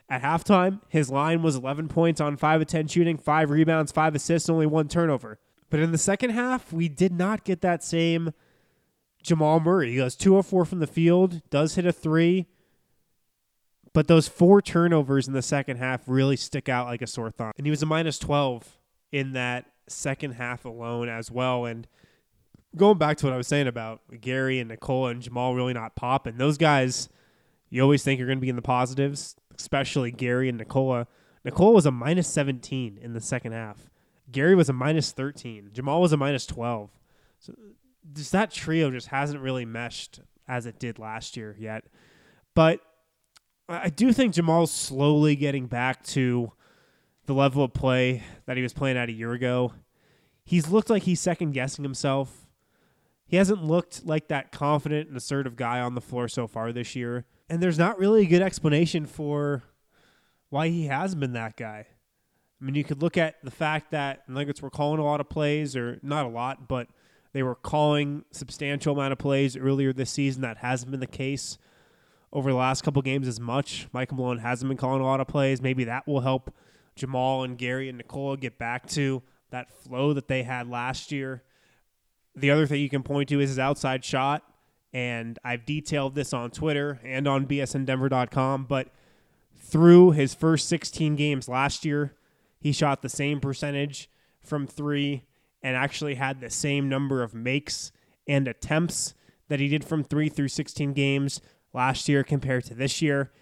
At 0.08 0.22
halftime, 0.22 0.80
his 0.88 1.10
line 1.10 1.42
was 1.42 1.56
11 1.56 1.88
points 1.88 2.20
on 2.20 2.36
5 2.36 2.62
of 2.62 2.66
10 2.66 2.88
shooting, 2.88 3.16
5 3.16 3.50
rebounds, 3.50 3.92
5 3.92 4.14
assists, 4.14 4.48
only 4.48 4.66
one 4.66 4.88
turnover. 4.88 5.38
But 5.70 5.80
in 5.80 5.92
the 5.92 5.98
second 5.98 6.30
half, 6.30 6.72
we 6.72 6.88
did 6.88 7.12
not 7.12 7.44
get 7.44 7.62
that 7.62 7.82
same 7.82 8.32
Jamal 9.22 9.60
Murray. 9.60 9.92
He 9.92 9.96
goes 9.96 10.14
204 10.14 10.66
from 10.66 10.80
the 10.80 10.86
field, 10.86 11.42
does 11.50 11.74
hit 11.74 11.86
a 11.86 11.92
three, 11.92 12.46
but 13.94 14.08
those 14.08 14.28
four 14.28 14.60
turnovers 14.60 15.26
in 15.26 15.32
the 15.32 15.40
second 15.40 15.78
half 15.78 16.02
really 16.06 16.36
stick 16.36 16.68
out 16.68 16.86
like 16.86 17.00
a 17.00 17.06
sore 17.06 17.30
thumb. 17.30 17.52
And 17.56 17.66
he 17.66 17.70
was 17.70 17.82
a 17.82 17.86
minus 17.86 18.18
12 18.18 18.76
in 19.12 19.32
that 19.32 19.64
second 19.88 20.32
half 20.32 20.66
alone 20.66 21.08
as 21.08 21.30
well. 21.30 21.64
And 21.64 21.86
going 22.76 22.98
back 22.98 23.16
to 23.18 23.26
what 23.26 23.32
I 23.32 23.38
was 23.38 23.46
saying 23.46 23.68
about 23.68 24.00
Gary 24.20 24.58
and 24.58 24.68
Nikola 24.68 25.10
and 25.10 25.22
Jamal 25.22 25.54
really 25.54 25.72
not 25.72 25.94
popping, 25.94 26.36
those 26.36 26.58
guys 26.58 27.08
you 27.70 27.82
always 27.82 28.04
think 28.04 28.18
you're 28.18 28.28
going 28.28 28.38
to 28.38 28.42
be 28.42 28.48
in 28.48 28.56
the 28.56 28.62
positives, 28.62 29.36
especially 29.58 30.10
Gary 30.10 30.48
and 30.48 30.58
Nikola. 30.58 31.06
Nikola 31.44 31.72
was 31.72 31.86
a 31.86 31.90
minus 31.90 32.28
17 32.28 32.98
in 33.00 33.12
the 33.14 33.20
second 33.20 33.52
half. 33.52 33.90
Gary 34.30 34.54
was 34.54 34.68
a 34.68 34.72
minus 34.72 35.12
13. 35.12 35.70
Jamal 35.72 36.00
was 36.00 36.12
a 36.12 36.16
minus 36.16 36.46
12. 36.46 36.90
So 37.40 37.54
just 38.12 38.32
that 38.32 38.50
trio 38.50 38.90
just 38.90 39.08
hasn't 39.08 39.40
really 39.40 39.64
meshed 39.64 40.20
as 40.46 40.66
it 40.66 40.78
did 40.78 40.98
last 40.98 41.36
year 41.36 41.56
yet. 41.58 41.84
But 42.54 42.80
I 43.68 43.88
do 43.88 44.12
think 44.12 44.34
Jamal's 44.34 44.70
slowly 44.70 45.36
getting 45.36 45.66
back 45.66 46.04
to 46.08 46.52
the 47.26 47.32
level 47.32 47.64
of 47.64 47.72
play 47.72 48.22
that 48.44 48.56
he 48.56 48.62
was 48.62 48.74
playing 48.74 48.98
at 48.98 49.08
a 49.08 49.12
year 49.12 49.32
ago. 49.32 49.72
He's 50.44 50.68
looked 50.68 50.90
like 50.90 51.04
he's 51.04 51.20
second 51.20 51.52
guessing 51.52 51.82
himself. 51.82 52.46
He 53.26 53.38
hasn't 53.38 53.64
looked 53.64 54.04
like 54.04 54.28
that 54.28 54.52
confident 54.52 55.08
and 55.08 55.16
assertive 55.16 55.56
guy 55.56 55.80
on 55.80 55.94
the 55.94 56.02
floor 56.02 56.28
so 56.28 56.46
far 56.46 56.72
this 56.72 56.94
year. 56.94 57.24
And 57.48 57.62
there's 57.62 57.78
not 57.78 57.98
really 57.98 58.22
a 58.22 58.28
good 58.28 58.42
explanation 58.42 59.06
for 59.06 59.62
why 60.50 60.68
he 60.68 60.86
hasn't 60.86 61.20
been 61.20 61.32
that 61.32 61.56
guy. 61.56 61.86
I 62.60 62.64
mean, 62.64 62.74
you 62.74 62.84
could 62.84 63.02
look 63.02 63.16
at 63.16 63.42
the 63.42 63.50
fact 63.50 63.90
that 63.92 64.28
Nuggets 64.28 64.60
were 64.60 64.70
calling 64.70 65.00
a 65.00 65.04
lot 65.04 65.20
of 65.20 65.28
plays, 65.28 65.74
or 65.74 65.98
not 66.02 66.26
a 66.26 66.28
lot, 66.28 66.68
but 66.68 66.88
they 67.32 67.42
were 67.42 67.54
calling 67.54 68.24
substantial 68.30 68.94
amount 68.94 69.12
of 69.12 69.18
plays 69.18 69.56
earlier 69.56 69.92
this 69.92 70.10
season. 70.10 70.42
That 70.42 70.58
hasn't 70.58 70.90
been 70.90 71.00
the 71.00 71.06
case 71.06 71.58
over 72.34 72.50
the 72.50 72.56
last 72.56 72.82
couple 72.82 73.00
games 73.00 73.28
as 73.28 73.40
much. 73.40 73.86
Michael 73.92 74.16
Malone 74.16 74.38
hasn't 74.38 74.68
been 74.68 74.76
calling 74.76 75.00
a 75.00 75.04
lot 75.04 75.20
of 75.20 75.28
plays. 75.28 75.62
Maybe 75.62 75.84
that 75.84 76.06
will 76.06 76.20
help 76.20 76.52
Jamal 76.96 77.44
and 77.44 77.56
Gary 77.56 77.88
and 77.88 77.96
Nikola 77.96 78.36
get 78.36 78.58
back 78.58 78.88
to 78.90 79.22
that 79.50 79.70
flow 79.70 80.12
that 80.12 80.26
they 80.26 80.42
had 80.42 80.68
last 80.68 81.12
year. 81.12 81.44
The 82.34 82.50
other 82.50 82.66
thing 82.66 82.80
you 82.80 82.90
can 82.90 83.04
point 83.04 83.28
to 83.28 83.40
is 83.40 83.50
his 83.50 83.58
outside 83.60 84.04
shot, 84.04 84.42
and 84.92 85.38
I've 85.44 85.64
detailed 85.64 86.16
this 86.16 86.32
on 86.32 86.50
Twitter 86.50 87.00
and 87.04 87.28
on 87.28 87.46
bsndenver.com, 87.46 88.64
but 88.64 88.88
through 89.56 90.10
his 90.10 90.34
first 90.34 90.68
16 90.68 91.14
games 91.14 91.48
last 91.48 91.84
year, 91.84 92.14
he 92.58 92.72
shot 92.72 93.02
the 93.02 93.08
same 93.08 93.40
percentage 93.40 94.10
from 94.42 94.66
3 94.66 95.22
and 95.62 95.76
actually 95.76 96.16
had 96.16 96.40
the 96.40 96.50
same 96.50 96.88
number 96.88 97.22
of 97.22 97.34
makes 97.34 97.92
and 98.26 98.48
attempts 98.48 99.14
that 99.48 99.60
he 99.60 99.68
did 99.68 99.84
from 99.84 100.02
3 100.02 100.28
through 100.28 100.48
16 100.48 100.92
games 100.92 101.40
last 101.74 102.08
year 102.08 102.24
compared 102.24 102.64
to 102.64 102.74
this 102.74 103.02
year. 103.02 103.32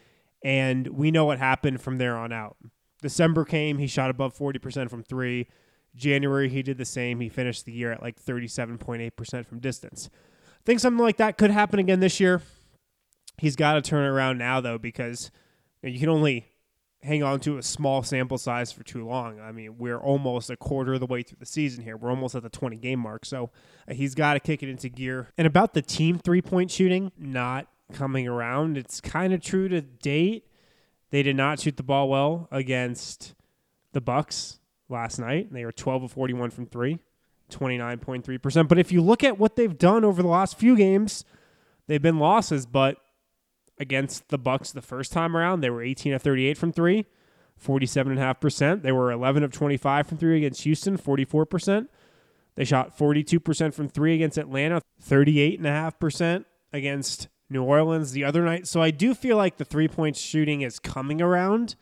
And 0.44 0.88
we 0.88 1.10
know 1.10 1.24
what 1.24 1.38
happened 1.38 1.80
from 1.80 1.98
there 1.98 2.16
on 2.16 2.32
out. 2.32 2.56
December 3.00 3.44
came, 3.44 3.78
he 3.78 3.86
shot 3.86 4.10
above 4.10 4.36
40% 4.36 4.90
from 4.90 5.02
three. 5.02 5.48
January, 5.94 6.48
he 6.48 6.62
did 6.62 6.78
the 6.78 6.84
same. 6.84 7.20
He 7.20 7.28
finished 7.28 7.66
the 7.66 7.72
year 7.72 7.92
at 7.92 8.02
like 8.02 8.20
37.8% 8.20 9.46
from 9.46 9.58
distance. 9.58 10.08
I 10.12 10.64
think 10.64 10.80
something 10.80 11.02
like 11.02 11.18
that 11.18 11.36
could 11.36 11.50
happen 11.50 11.78
again 11.78 12.00
this 12.00 12.18
year. 12.18 12.42
He's 13.38 13.56
got 13.56 13.74
to 13.74 13.82
turn 13.82 14.04
it 14.04 14.08
around 14.08 14.38
now, 14.38 14.60
though, 14.60 14.78
because 14.78 15.30
you 15.82 15.98
can 15.98 16.08
only 16.08 16.46
hang 17.02 17.22
on 17.22 17.40
to 17.40 17.58
a 17.58 17.62
small 17.62 18.02
sample 18.02 18.38
size 18.38 18.70
for 18.70 18.84
too 18.84 19.06
long. 19.06 19.40
I 19.40 19.50
mean, 19.50 19.76
we're 19.78 19.98
almost 19.98 20.50
a 20.50 20.56
quarter 20.56 20.94
of 20.94 21.00
the 21.00 21.06
way 21.06 21.22
through 21.22 21.38
the 21.40 21.46
season 21.46 21.82
here. 21.82 21.96
We're 21.96 22.10
almost 22.10 22.34
at 22.34 22.42
the 22.42 22.48
20 22.48 22.76
game 22.76 23.00
mark. 23.00 23.24
So 23.24 23.50
uh, 23.88 23.94
he's 23.94 24.14
got 24.14 24.34
to 24.34 24.40
kick 24.40 24.62
it 24.62 24.68
into 24.68 24.88
gear. 24.88 25.28
And 25.36 25.46
about 25.46 25.74
the 25.74 25.82
team 25.82 26.18
three 26.18 26.42
point 26.42 26.70
shooting, 26.70 27.10
not 27.18 27.66
coming 27.92 28.26
around. 28.26 28.76
It's 28.76 29.00
kind 29.00 29.32
of 29.32 29.40
true 29.40 29.68
to 29.68 29.80
date. 29.80 30.46
They 31.10 31.22
did 31.22 31.36
not 31.36 31.60
shoot 31.60 31.76
the 31.76 31.82
ball 31.82 32.08
well 32.08 32.48
against 32.50 33.34
the 33.92 34.00
Bucks 34.00 34.58
last 34.88 35.18
night. 35.18 35.52
They 35.52 35.64
were 35.64 35.72
12 35.72 36.04
of 36.04 36.12
41 36.12 36.50
from 36.50 36.66
3, 36.66 36.98
29.3%. 37.50 38.68
But 38.68 38.78
if 38.78 38.90
you 38.90 39.02
look 39.02 39.22
at 39.22 39.38
what 39.38 39.56
they've 39.56 39.76
done 39.76 40.04
over 40.04 40.22
the 40.22 40.28
last 40.28 40.58
few 40.58 40.76
games, 40.76 41.24
they've 41.86 42.02
been 42.02 42.18
losses, 42.18 42.66
but 42.66 42.96
against 43.78 44.28
the 44.28 44.38
Bucks 44.38 44.72
the 44.72 44.82
first 44.82 45.12
time 45.12 45.36
around. 45.36 45.60
They 45.60 45.70
were 45.70 45.82
18 45.82 46.14
of 46.14 46.22
38 46.22 46.56
from 46.56 46.72
3, 46.72 47.04
47.5%. 47.62 48.82
They 48.82 48.92
were 48.92 49.12
11 49.12 49.42
of 49.42 49.52
25 49.52 50.06
from 50.06 50.18
3 50.18 50.36
against 50.38 50.62
Houston, 50.62 50.96
44%. 50.96 51.88
They 52.54 52.64
shot 52.64 52.96
42% 52.96 53.74
from 53.74 53.88
3 53.88 54.14
against 54.14 54.38
Atlanta, 54.38 54.82
38.5% 55.02 56.44
against 56.72 57.28
New 57.52 57.62
Orleans 57.62 58.12
the 58.12 58.24
other 58.24 58.42
night. 58.44 58.66
So 58.66 58.82
I 58.82 58.90
do 58.90 59.14
feel 59.14 59.36
like 59.36 59.56
the 59.56 59.64
three-point 59.64 60.16
shooting 60.16 60.62
is 60.62 60.78
coming 60.78 61.20
around. 61.20 61.76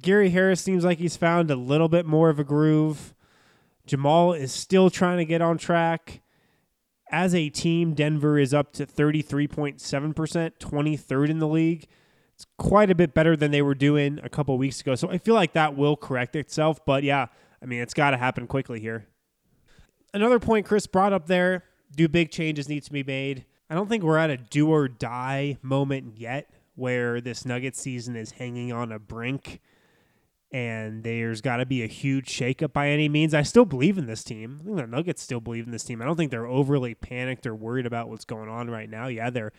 Gary 0.00 0.30
Harris 0.30 0.60
seems 0.60 0.84
like 0.84 0.98
he's 0.98 1.16
found 1.16 1.50
a 1.50 1.56
little 1.56 1.88
bit 1.88 2.06
more 2.06 2.28
of 2.28 2.38
a 2.38 2.44
groove. 2.44 3.14
Jamal 3.86 4.32
is 4.32 4.52
still 4.52 4.90
trying 4.90 5.18
to 5.18 5.24
get 5.24 5.40
on 5.40 5.58
track. 5.58 6.22
As 7.10 7.34
a 7.34 7.48
team, 7.48 7.94
Denver 7.94 8.38
is 8.38 8.52
up 8.52 8.72
to 8.74 8.86
33.7%, 8.86 10.52
23rd 10.58 11.28
in 11.28 11.38
the 11.38 11.46
league. 11.46 11.86
It's 12.34 12.46
quite 12.58 12.90
a 12.90 12.94
bit 12.94 13.14
better 13.14 13.36
than 13.36 13.52
they 13.52 13.62
were 13.62 13.74
doing 13.74 14.18
a 14.22 14.28
couple 14.28 14.58
weeks 14.58 14.80
ago. 14.80 14.94
So 14.94 15.08
I 15.08 15.18
feel 15.18 15.34
like 15.34 15.52
that 15.52 15.76
will 15.76 15.96
correct 15.96 16.36
itself. 16.36 16.84
But 16.84 17.04
yeah, 17.04 17.26
I 17.62 17.66
mean, 17.66 17.80
it's 17.80 17.94
got 17.94 18.10
to 18.10 18.16
happen 18.16 18.46
quickly 18.46 18.80
here. 18.80 19.06
Another 20.12 20.38
point 20.38 20.66
Chris 20.66 20.86
brought 20.86 21.12
up 21.12 21.26
there 21.26 21.64
do 21.94 22.08
big 22.08 22.30
changes 22.30 22.68
need 22.68 22.82
to 22.84 22.92
be 22.92 23.02
made? 23.02 23.44
I 23.68 23.74
don't 23.74 23.88
think 23.88 24.04
we're 24.04 24.18
at 24.18 24.30
a 24.30 24.36
do 24.36 24.70
or 24.70 24.88
die 24.88 25.58
moment 25.62 26.16
yet 26.16 26.50
where 26.74 27.20
this 27.20 27.44
Nuggets 27.44 27.80
season 27.80 28.16
is 28.16 28.32
hanging 28.32 28.72
on 28.72 28.92
a 28.92 28.98
brink 28.98 29.60
and 30.52 31.02
there's 31.02 31.40
got 31.40 31.56
to 31.56 31.66
be 31.66 31.82
a 31.82 31.88
huge 31.88 32.26
shakeup 32.28 32.72
by 32.72 32.88
any 32.88 33.08
means. 33.08 33.34
I 33.34 33.42
still 33.42 33.64
believe 33.64 33.98
in 33.98 34.06
this 34.06 34.22
team. 34.22 34.60
I 34.60 34.64
think 34.64 34.76
the 34.76 34.86
Nuggets 34.86 35.22
still 35.22 35.40
believe 35.40 35.66
in 35.66 35.72
this 35.72 35.84
team. 35.84 36.00
I 36.00 36.04
don't 36.04 36.16
think 36.16 36.30
they're 36.30 36.46
overly 36.46 36.94
panicked 36.94 37.46
or 37.46 37.54
worried 37.54 37.86
about 37.86 38.08
what's 38.08 38.24
going 38.24 38.48
on 38.48 38.70
right 38.70 38.88
now. 38.88 39.08
Yeah, 39.08 39.30
they're 39.30 39.52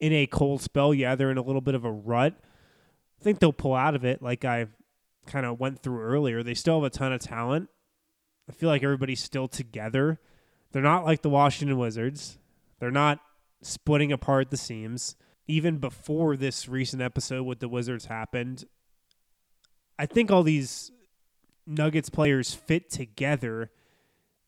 in 0.00 0.12
a 0.12 0.26
cold 0.26 0.60
spell. 0.60 0.92
Yeah, 0.92 1.14
they're 1.14 1.30
in 1.30 1.38
a 1.38 1.42
little 1.42 1.62
bit 1.62 1.74
of 1.74 1.84
a 1.84 1.90
rut. 1.90 2.34
I 3.20 3.24
think 3.24 3.38
they'll 3.38 3.52
pull 3.52 3.74
out 3.74 3.94
of 3.94 4.04
it 4.04 4.20
like 4.22 4.44
I 4.44 4.66
kind 5.26 5.46
of 5.46 5.58
went 5.58 5.82
through 5.82 6.02
earlier. 6.02 6.42
They 6.42 6.54
still 6.54 6.82
have 6.82 6.92
a 6.92 6.96
ton 6.96 7.12
of 7.12 7.20
talent. 7.20 7.70
I 8.48 8.52
feel 8.52 8.68
like 8.68 8.82
everybody's 8.82 9.22
still 9.22 9.48
together. 9.48 10.20
They're 10.72 10.82
not 10.82 11.06
like 11.06 11.22
the 11.22 11.30
Washington 11.30 11.78
Wizards. 11.78 12.38
They're 12.78 12.90
not 12.90 13.20
splitting 13.64 14.12
apart 14.12 14.50
the 14.50 14.56
seams. 14.56 15.16
Even 15.46 15.78
before 15.78 16.36
this 16.36 16.68
recent 16.68 17.02
episode 17.02 17.42
with 17.42 17.60
the 17.60 17.68
Wizards 17.68 18.06
happened, 18.06 18.64
I 19.98 20.06
think 20.06 20.30
all 20.30 20.42
these 20.42 20.90
Nuggets 21.66 22.08
players 22.08 22.54
fit 22.54 22.90
together 22.90 23.70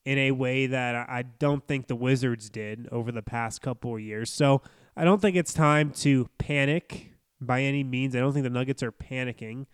in 0.04 0.18
a 0.18 0.30
way 0.30 0.66
that 0.66 0.94
I 0.94 1.22
don't 1.22 1.66
think 1.66 1.88
the 1.88 1.96
Wizards 1.96 2.48
did 2.48 2.88
over 2.92 3.10
the 3.10 3.22
past 3.22 3.60
couple 3.60 3.94
of 3.94 4.00
years. 4.00 4.30
So 4.30 4.62
I 4.96 5.04
don't 5.04 5.20
think 5.20 5.36
it's 5.36 5.52
time 5.52 5.90
to 5.92 6.28
panic 6.38 7.12
by 7.40 7.62
any 7.62 7.84
means. 7.84 8.14
I 8.14 8.20
don't 8.20 8.32
think 8.32 8.44
the 8.44 8.50
Nuggets 8.50 8.82
are 8.82 8.92
panicking. 8.92 9.66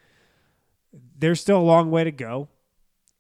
There's 1.19 1.41
still 1.41 1.59
a 1.59 1.63
long 1.63 1.91
way 1.91 2.05
to 2.05 2.13
go. 2.13 2.49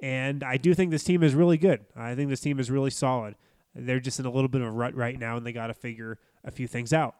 And 0.03 0.43
I 0.43 0.57
do 0.57 0.75
think 0.75 0.91
this 0.91 1.05
team 1.05 1.23
is 1.23 1.35
really 1.35 1.59
good. 1.59 1.85
I 1.95 2.15
think 2.15 2.29
this 2.29 2.41
team 2.41 2.59
is 2.59 2.71
really 2.71 2.91
solid. 2.91 3.37
They're 3.75 4.01
just 4.01 4.21
in 4.21 4.27
a 4.27 4.31
little 4.31 4.49
bit 4.49 4.61
of 4.61 4.69
a 4.69 4.71
rut 4.71 4.95
right 4.95 5.19
now, 5.19 5.37
and 5.37 5.47
they 5.47 5.53
got 5.53 5.69
to 5.69 5.75
figure 5.75 6.19
a 6.45 6.51
few 6.51 6.67
things 6.67 6.93
out. 6.93 7.15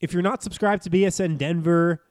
If 0.00 0.12
you're 0.12 0.22
not 0.22 0.42
subscribed 0.42 0.82
to 0.84 0.90
BSN 0.90 1.38
Denver, 1.38 2.02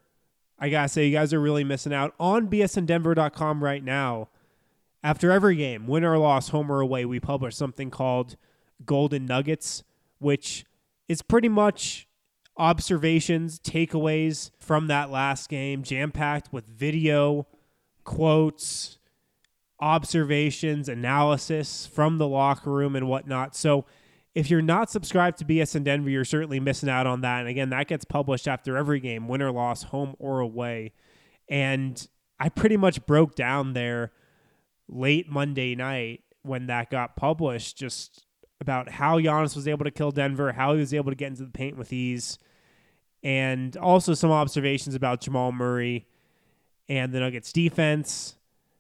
I 0.58 0.70
gotta 0.70 0.90
say, 0.90 1.06
you 1.06 1.14
guys 1.14 1.34
are 1.34 1.40
really 1.40 1.64
missing 1.64 1.94
out 1.94 2.14
on 2.20 2.48
bsndenver.com 2.48 3.64
right 3.64 3.84
now. 3.84 4.30
After 5.04 5.32
every 5.32 5.56
game, 5.56 5.86
win 5.86 6.04
or 6.04 6.18
loss, 6.18 6.50
home 6.50 6.72
or 6.72 6.80
away, 6.80 7.06
we 7.06 7.20
publish 7.20 7.56
something 7.56 7.92
called 7.92 8.38
Golden 8.86 9.26
Nuggets, 9.26 9.84
which 10.18 10.66
is 11.08 11.22
pretty 11.22 11.50
much 11.50 12.08
observations, 12.58 13.60
takeaways 13.60 14.50
from 14.60 14.88
that 14.88 15.12
last 15.12 15.50
game, 15.50 15.84
jam 15.84 16.12
packed 16.12 16.52
with 16.52 16.68
video, 16.68 17.46
quotes, 18.04 18.98
observations, 19.80 20.90
analysis 20.90 21.86
from 21.86 22.18
the 22.18 22.28
locker 22.28 22.72
room, 22.72 22.96
and 22.96 23.08
whatnot. 23.08 23.56
So, 23.56 23.86
if 24.34 24.50
you're 24.50 24.62
not 24.62 24.92
subscribed 24.92 25.38
to 25.38 25.46
BSN 25.46 25.86
Denver, 25.86 26.10
you're 26.10 26.26
certainly 26.26 26.60
missing 26.60 26.90
out 26.90 27.08
on 27.08 27.22
that. 27.22 27.40
And 27.40 27.48
again, 27.48 27.70
that 27.70 27.88
gets 27.88 28.04
published 28.04 28.50
after 28.50 28.76
every 28.76 29.00
game, 29.00 29.30
win 29.30 29.42
or 29.42 29.50
loss, 29.52 29.84
home 29.84 30.14
or 30.20 30.42
away. 30.42 30.92
And 31.50 32.06
I 32.38 32.50
pretty 32.50 32.76
much 32.76 33.06
broke 33.06 33.36
down 33.36 33.72
there 33.72 34.12
late 34.90 35.30
Monday 35.30 35.74
night 35.74 36.24
when 36.42 36.68
that 36.68 36.90
got 36.90 37.16
published, 37.16 37.78
just 37.78 38.26
about 38.60 38.90
how 38.90 39.20
Giannis 39.20 39.56
was 39.56 39.70
able 39.70 39.86
to 39.86 39.92
kill 39.92 40.12
Denver, 40.12 40.52
how 40.52 40.74
he 40.74 40.80
was 40.80 40.94
able 40.94 41.12
to 41.12 41.16
get 41.16 41.28
into 41.28 41.44
the 41.44 41.52
paint 41.52 41.78
with 41.78 41.94
ease, 41.94 42.38
and 43.24 43.76
also 43.78 44.14
some 44.14 44.32
observations 44.32 44.96
about 44.96 45.22
Jamal 45.22 45.54
Murray 45.54 46.08
and 46.90 47.14
the 47.14 47.20
Nuggets 47.20 47.52
defense 47.54 48.36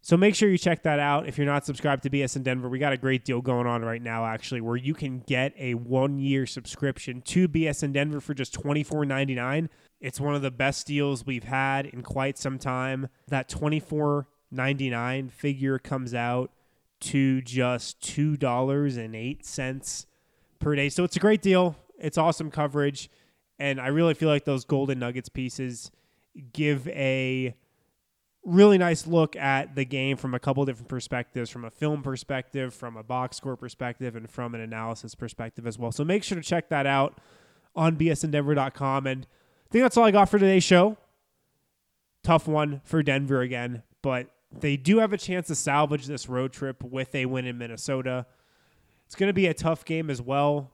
so 0.06 0.15
make 0.15 0.36
sure 0.36 0.48
you 0.48 0.60
check 0.60 0.84
that 0.84 1.00
out. 1.00 1.28
If 1.28 1.36
you're 1.36 1.48
not 1.48 1.65
subscribed 1.65 2.04
to 2.04 2.12
BSN 2.12 2.44
Denver, 2.44 2.70
we 2.70 2.78
got 2.78 2.94
a 2.94 2.98
great 2.98 3.26
deal 3.26 3.41
going 3.41 3.65
on 3.65 3.84
right 3.84 4.04
now, 4.04 4.24
actually, 4.24 4.62
where 4.62 4.76
you 4.76 4.94
can 4.94 5.22
get 5.22 5.52
a 5.58 5.74
one 5.74 6.20
year 6.20 6.46
subscription 6.46 7.24
to 7.24 7.48
BSN 7.48 7.91
Denver 7.91 8.22
for 8.22 8.36
just 8.36 8.54
$24.99. 8.54 9.68
It's 10.00 10.20
one 10.20 10.36
of 10.36 10.44
the 10.44 10.52
best 10.52 10.86
deals 10.86 11.26
we've 11.26 11.46
had 11.46 11.88
in 11.88 12.04
quite 12.04 12.38
some 12.38 12.60
time. 12.60 13.08
That 13.30 13.50
$24.99 13.50 15.32
figure 15.32 15.80
comes 15.80 16.13
out 16.13 16.52
to 17.00 17.41
just 17.41 18.00
$2.08 18.02 20.06
per 20.60 20.76
day. 20.76 20.89
So 20.89 21.04
it's 21.04 21.15
a 21.15 21.20
great 21.20 21.41
deal. 21.41 21.78
It's 21.98 22.20
awesome 22.20 22.52
coverage. 22.52 23.10
And 23.58 23.82
I 23.82 23.88
really 23.88 24.13
feel 24.13 24.30
like 24.30 24.46
those 24.46 24.65
Golden 24.65 25.00
Nuggets 25.00 25.30
pieces 25.30 25.89
give 26.54 26.88
a 26.89 27.56
really 28.45 28.77
nice 28.77 29.08
look 29.08 29.36
at 29.36 29.75
the 29.75 29.84
game 29.84 30.17
from 30.17 30.34
a 30.34 30.39
couple 30.39 30.63
different 30.65 30.88
perspectives 30.88 31.49
from 31.49 31.65
a 31.65 31.71
film 31.71 32.03
perspective, 32.03 32.73
from 32.73 32.95
a 32.95 33.03
box 33.03 33.38
score 33.38 33.58
perspective, 33.58 34.15
and 34.15 34.29
from 34.29 34.53
an 34.55 34.62
analysis 34.62 35.15
perspective 35.15 35.65
as 35.65 35.77
well. 35.77 35.91
So 35.91 36.05
make 36.05 36.23
sure 36.23 36.38
to 36.38 36.43
check 36.43 36.69
that 36.69 36.86
out 36.86 37.19
on 37.75 37.97
bsndenver.com. 37.97 39.08
And 39.08 39.25
I 39.25 39.71
think 39.71 39.84
that's 39.84 39.97
all 39.97 40.05
I 40.05 40.12
got 40.12 40.29
for 40.29 40.39
today's 40.39 40.63
show. 40.63 40.97
Tough 42.23 42.47
one 42.47 42.81
for 42.86 43.03
Denver 43.03 43.41
again, 43.41 43.84
but 44.01 44.27
they 44.51 44.77
do 44.77 44.99
have 44.99 45.12
a 45.12 45.17
chance 45.17 45.47
to 45.47 45.55
salvage 45.55 46.05
this 46.05 46.29
road 46.29 46.53
trip 46.53 46.84
with 46.84 47.13
a 47.13 47.25
win 47.25 47.45
in 47.45 47.58
Minnesota. 47.58 48.25
It's 49.05 49.15
going 49.15 49.29
to 49.29 49.34
be 49.34 49.47
a 49.47 49.53
tough 49.53 49.86
game 49.86 50.10
as 50.10 50.21
well. 50.21 50.71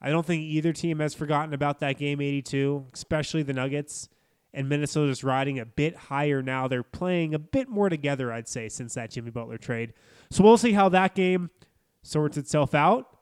I 0.00 0.10
don't 0.10 0.24
think 0.24 0.42
either 0.42 0.72
team 0.72 1.00
has 1.00 1.14
forgotten 1.14 1.54
about 1.54 1.80
that 1.80 1.98
game 1.98 2.20
82, 2.20 2.86
especially 2.92 3.42
the 3.42 3.54
Nuggets 3.54 4.08
and 4.52 4.68
Minnesota's 4.68 5.22
riding 5.22 5.58
a 5.58 5.66
bit 5.66 5.96
higher 5.96 6.42
now. 6.42 6.68
They're 6.68 6.82
playing 6.82 7.34
a 7.34 7.38
bit 7.38 7.68
more 7.68 7.88
together, 7.88 8.32
I'd 8.32 8.48
say, 8.48 8.68
since 8.68 8.94
that 8.94 9.10
Jimmy 9.10 9.30
Butler 9.30 9.58
trade. 9.58 9.92
So 10.30 10.42
we'll 10.42 10.56
see 10.58 10.72
how 10.72 10.88
that 10.90 11.14
game 11.14 11.50
sorts 12.02 12.36
itself 12.36 12.74
out. 12.74 13.16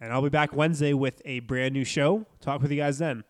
And 0.00 0.12
I'll 0.12 0.22
be 0.22 0.28
back 0.28 0.54
Wednesday 0.54 0.92
with 0.92 1.22
a 1.24 1.40
brand 1.40 1.74
new 1.74 1.84
show. 1.84 2.26
Talk 2.40 2.62
with 2.62 2.70
you 2.70 2.78
guys 2.78 2.98
then. 2.98 3.24